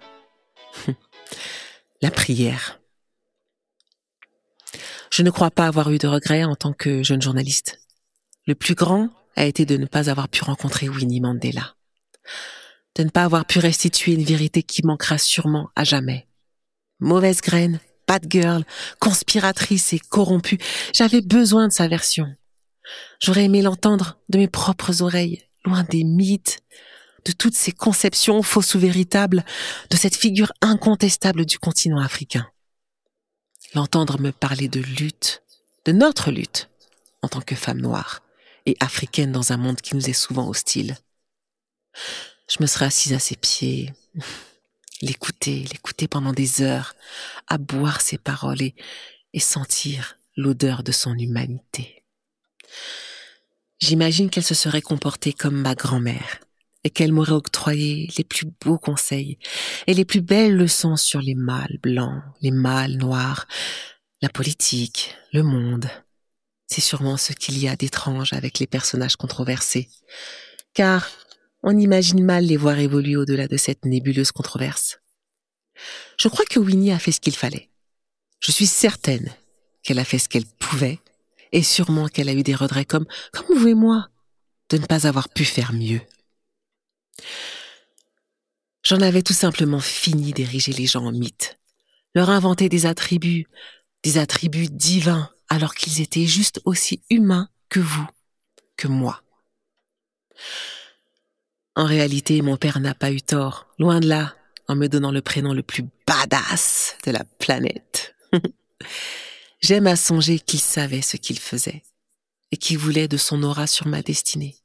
la 2.01 2.11
prière. 2.11 2.79
Je 5.11 5.23
ne 5.23 5.29
crois 5.29 5.51
pas 5.51 5.67
avoir 5.67 5.91
eu 5.91 5.97
de 5.97 6.07
regrets 6.07 6.43
en 6.43 6.55
tant 6.55 6.73
que 6.73 7.03
jeune 7.03 7.21
journaliste. 7.21 7.79
Le 8.47 8.55
plus 8.55 8.75
grand 8.75 9.09
a 9.35 9.45
été 9.45 9.65
de 9.65 9.77
ne 9.77 9.85
pas 9.85 10.09
avoir 10.09 10.27
pu 10.27 10.43
rencontrer 10.43 10.89
Winnie 10.89 11.21
Mandela, 11.21 11.75
de 12.95 13.03
ne 13.03 13.09
pas 13.09 13.23
avoir 13.23 13.45
pu 13.45 13.59
restituer 13.59 14.13
une 14.13 14.23
vérité 14.23 14.61
qui 14.61 14.85
manquera 14.85 15.17
sûrement 15.17 15.69
à 15.75 15.83
jamais. 15.83 16.27
Mauvaise 16.99 17.41
graine, 17.41 17.79
bad 18.07 18.25
girl, 18.29 18.63
conspiratrice 18.99 19.93
et 19.93 19.99
corrompue, 19.99 20.59
j'avais 20.93 21.21
besoin 21.21 21.67
de 21.67 21.73
sa 21.73 21.87
version. 21.87 22.27
J'aurais 23.19 23.45
aimé 23.45 23.61
l'entendre 23.61 24.19
de 24.29 24.37
mes 24.37 24.47
propres 24.47 25.01
oreilles, 25.01 25.43
loin 25.65 25.83
des 25.83 26.03
mythes, 26.03 26.59
de 27.25 27.31
toutes 27.31 27.55
ces 27.55 27.71
conceptions 27.71 28.41
fausses 28.43 28.75
ou 28.75 28.79
véritables, 28.79 29.43
de 29.89 29.97
cette 29.97 30.15
figure 30.15 30.53
incontestable 30.61 31.45
du 31.45 31.59
continent 31.59 31.99
africain. 31.99 32.47
L'entendre 33.73 34.19
me 34.19 34.31
parler 34.31 34.67
de 34.67 34.79
lutte, 34.79 35.43
de 35.85 35.91
notre 35.91 36.31
lutte, 36.31 36.69
en 37.21 37.27
tant 37.27 37.41
que 37.41 37.55
femme 37.55 37.81
noire 37.81 38.21
et 38.65 38.77
africaine 38.79 39.31
dans 39.31 39.51
un 39.51 39.57
monde 39.57 39.81
qui 39.81 39.95
nous 39.95 40.09
est 40.09 40.13
souvent 40.13 40.47
hostile. 40.47 40.95
Je 42.47 42.57
me 42.61 42.67
serais 42.67 42.85
assise 42.85 43.13
à 43.13 43.19
ses 43.19 43.35
pieds, 43.35 43.91
l'écouter, 45.01 45.65
l'écouter 45.71 46.07
pendant 46.07 46.31
des 46.31 46.61
heures, 46.61 46.95
à 47.47 47.57
boire 47.57 48.01
ses 48.01 48.17
paroles 48.17 48.61
et, 48.61 48.75
et 49.33 49.39
sentir 49.39 50.17
l'odeur 50.37 50.83
de 50.83 50.91
son 50.91 51.17
humanité. 51.17 52.03
J'imagine 53.79 54.29
qu'elle 54.29 54.43
se 54.43 54.55
serait 54.55 54.81
comportée 54.81 55.33
comme 55.33 55.61
ma 55.61 55.75
grand-mère 55.75 56.39
et 56.85 56.91
qu'elle 56.91 57.11
m'aurait 57.11 57.31
octroyé 57.31 58.07
les 58.15 58.23
plus 58.23 58.45
beaux 58.63 58.77
conseils 58.77 59.39
et 59.87 59.93
les 59.95 60.05
plus 60.05 60.21
belles 60.21 60.55
leçons 60.55 60.95
sur 60.95 61.19
les 61.19 61.33
mâles 61.33 61.79
blancs, 61.81 62.21
les 62.41 62.51
mâles 62.51 62.95
noirs, 62.95 63.47
la 64.21 64.29
politique, 64.29 65.15
le 65.33 65.41
monde. 65.41 65.89
C'est 66.67 66.81
sûrement 66.81 67.17
ce 67.17 67.33
qu'il 67.33 67.57
y 67.57 67.67
a 67.67 67.75
d'étrange 67.75 68.33
avec 68.33 68.59
les 68.59 68.67
personnages 68.67 69.15
controversés, 69.15 69.89
car 70.75 71.09
on 71.63 71.75
imagine 71.75 72.23
mal 72.23 72.45
les 72.45 72.57
voir 72.57 72.77
évoluer 72.77 73.15
au-delà 73.15 73.47
de 73.47 73.57
cette 73.57 73.83
nébuleuse 73.83 74.31
controverse. 74.31 74.99
Je 76.19 76.27
crois 76.27 76.45
que 76.45 76.59
Winnie 76.59 76.91
a 76.91 76.99
fait 76.99 77.11
ce 77.11 77.19
qu'il 77.19 77.35
fallait. 77.35 77.71
Je 78.39 78.51
suis 78.51 78.67
certaine 78.67 79.33
qu'elle 79.81 79.99
a 79.99 80.05
fait 80.05 80.19
ce 80.19 80.29
qu'elle 80.29 80.45
pouvait 80.45 80.99
et 81.51 81.63
sûrement 81.63 82.09
qu'elle 82.09 82.29
a 82.29 82.33
eu 82.33 82.43
des 82.43 82.53
regrets 82.53 82.85
comme, 82.85 83.07
comme 83.31 83.57
vous 83.57 83.69
et 83.69 83.73
moi, 83.73 84.09
de 84.69 84.77
ne 84.77 84.85
pas 84.85 85.07
avoir 85.07 85.29
pu 85.29 85.45
faire 85.45 85.73
mieux. 85.73 86.01
J'en 88.83 89.01
avais 89.01 89.23
tout 89.23 89.33
simplement 89.33 89.79
fini 89.79 90.31
d'ériger 90.31 90.71
les 90.71 90.85
gens 90.85 91.05
en 91.05 91.11
mythes, 91.11 91.57
leur 92.13 92.29
inventer 92.29 92.69
des 92.69 92.85
attributs, 92.85 93.47
des 94.03 94.17
attributs 94.17 94.67
divins, 94.69 95.29
alors 95.49 95.73
qu'ils 95.73 96.01
étaient 96.01 96.27
juste 96.27 96.61
aussi 96.65 97.01
humains 97.09 97.49
que 97.69 97.79
vous, 97.79 98.07
que 98.77 98.87
moi. 98.87 99.23
En 101.75 101.85
réalité, 101.85 102.41
mon 102.41 102.57
père 102.57 102.79
n'a 102.79 102.93
pas 102.93 103.11
eu 103.11 103.21
tort, 103.21 103.67
loin 103.79 103.99
de 103.99 104.07
là, 104.07 104.35
en 104.67 104.75
me 104.75 104.87
donnant 104.87 105.11
le 105.11 105.21
prénom 105.21 105.53
le 105.53 105.63
plus 105.63 105.85
badass 106.07 106.95
de 107.05 107.11
la 107.11 107.23
planète. 107.23 108.15
J'aime 109.61 109.87
à 109.87 109.95
songer 109.95 110.39
qu'il 110.39 110.59
savait 110.59 111.01
ce 111.01 111.17
qu'il 111.17 111.39
faisait 111.39 111.83
et 112.51 112.57
qu'il 112.57 112.77
voulait 112.77 113.07
de 113.07 113.17
son 113.17 113.41
aura 113.43 113.67
sur 113.67 113.87
ma 113.87 114.01
destinée. 114.01 114.55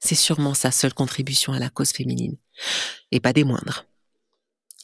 C'est 0.00 0.14
sûrement 0.14 0.54
sa 0.54 0.70
seule 0.70 0.94
contribution 0.94 1.52
à 1.52 1.58
la 1.58 1.70
cause 1.70 1.90
féminine, 1.90 2.36
et 3.10 3.20
pas 3.20 3.32
des 3.32 3.44
moindres. 3.44 3.84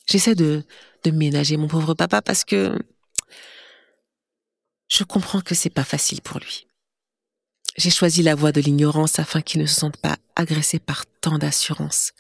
J'essaie 0.07 0.35
de, 0.35 0.62
de 1.05 1.11
ménager 1.11 1.57
mon 1.57 1.68
pauvre 1.68 1.94
papa 1.94 2.22
parce 2.22 2.44
que 2.44 2.79
je 4.88 5.05
comprends 5.05 5.40
que 5.40 5.55
c'est 5.55 5.70
pas 5.70 5.85
facile 5.85 6.20
pour 6.20 6.38
lui. 6.38 6.66
J'ai 7.76 7.90
choisi 7.90 8.22
la 8.22 8.35
voie 8.35 8.52
de 8.52 8.61
l'ignorance 8.61 9.18
afin 9.18 9.42
qu'il 9.42 9.61
ne 9.61 9.66
se 9.66 9.74
sente 9.74 9.98
pas 9.98 10.16
agressé 10.35 10.79
par 10.79 11.05
tant 11.20 11.38
d'assurance. 11.38 12.12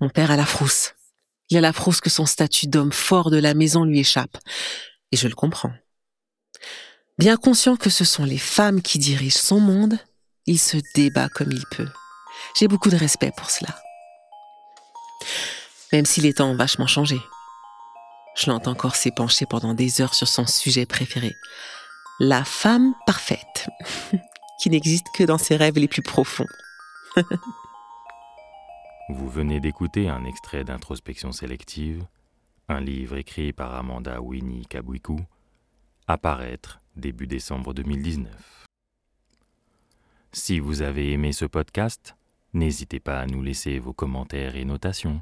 Mon 0.00 0.08
père 0.08 0.30
a 0.30 0.36
la 0.36 0.46
frousse. 0.46 0.94
Il 1.48 1.56
a 1.56 1.60
la 1.60 1.72
frousse 1.72 2.00
que 2.00 2.10
son 2.10 2.26
statut 2.26 2.66
d'homme 2.66 2.92
fort 2.92 3.30
de 3.30 3.36
la 3.36 3.54
maison 3.54 3.84
lui 3.84 4.00
échappe. 4.00 4.36
Et 5.12 5.16
je 5.16 5.28
le 5.28 5.34
comprends. 5.34 5.72
Bien 7.18 7.36
conscient 7.36 7.76
que 7.76 7.90
ce 7.90 8.04
sont 8.04 8.24
les 8.24 8.38
femmes 8.38 8.82
qui 8.82 8.98
dirigent 8.98 9.38
son 9.38 9.60
monde, 9.60 9.98
il 10.46 10.58
se 10.58 10.78
débat 10.94 11.28
comme 11.28 11.52
il 11.52 11.64
peut. 11.70 11.88
J'ai 12.56 12.68
beaucoup 12.68 12.90
de 12.90 12.96
respect 12.96 13.32
pour 13.36 13.50
cela. 13.50 13.70
Même 15.92 16.04
si 16.06 16.20
les 16.20 16.34
temps 16.34 16.50
ont 16.50 16.56
vachement 16.56 16.86
changé. 16.86 17.18
Je 18.36 18.50
l'entends 18.50 18.72
encore 18.72 18.96
s'épancher 18.96 19.46
pendant 19.46 19.74
des 19.74 20.00
heures 20.00 20.14
sur 20.14 20.28
son 20.28 20.46
sujet 20.46 20.84
préféré. 20.86 21.34
La 22.20 22.44
femme 22.44 22.94
parfaite, 23.06 23.68
qui 24.60 24.70
n'existe 24.70 25.06
que 25.14 25.24
dans 25.24 25.38
ses 25.38 25.56
rêves 25.56 25.78
les 25.78 25.88
plus 25.88 26.02
profonds. 26.02 26.46
Vous 29.08 29.28
venez 29.28 29.60
d'écouter 29.60 30.08
un 30.08 30.24
extrait 30.24 30.64
d'introspection 30.64 31.30
sélective, 31.30 32.04
un 32.68 32.80
livre 32.80 33.16
écrit 33.16 33.52
par 33.52 33.74
Amanda 33.74 34.20
Winnie 34.20 34.66
Kabwiku, 34.66 35.20
apparaître 36.08 36.80
début 36.96 37.26
décembre 37.26 37.72
2019. 37.72 38.66
Si 40.32 40.58
vous 40.58 40.82
avez 40.82 41.12
aimé 41.12 41.32
ce 41.32 41.44
podcast, 41.44 42.16
n'hésitez 42.56 43.00
pas 43.00 43.20
à 43.20 43.26
nous 43.26 43.42
laisser 43.42 43.78
vos 43.78 43.92
commentaires 43.92 44.56
et 44.56 44.64
notations. 44.64 45.20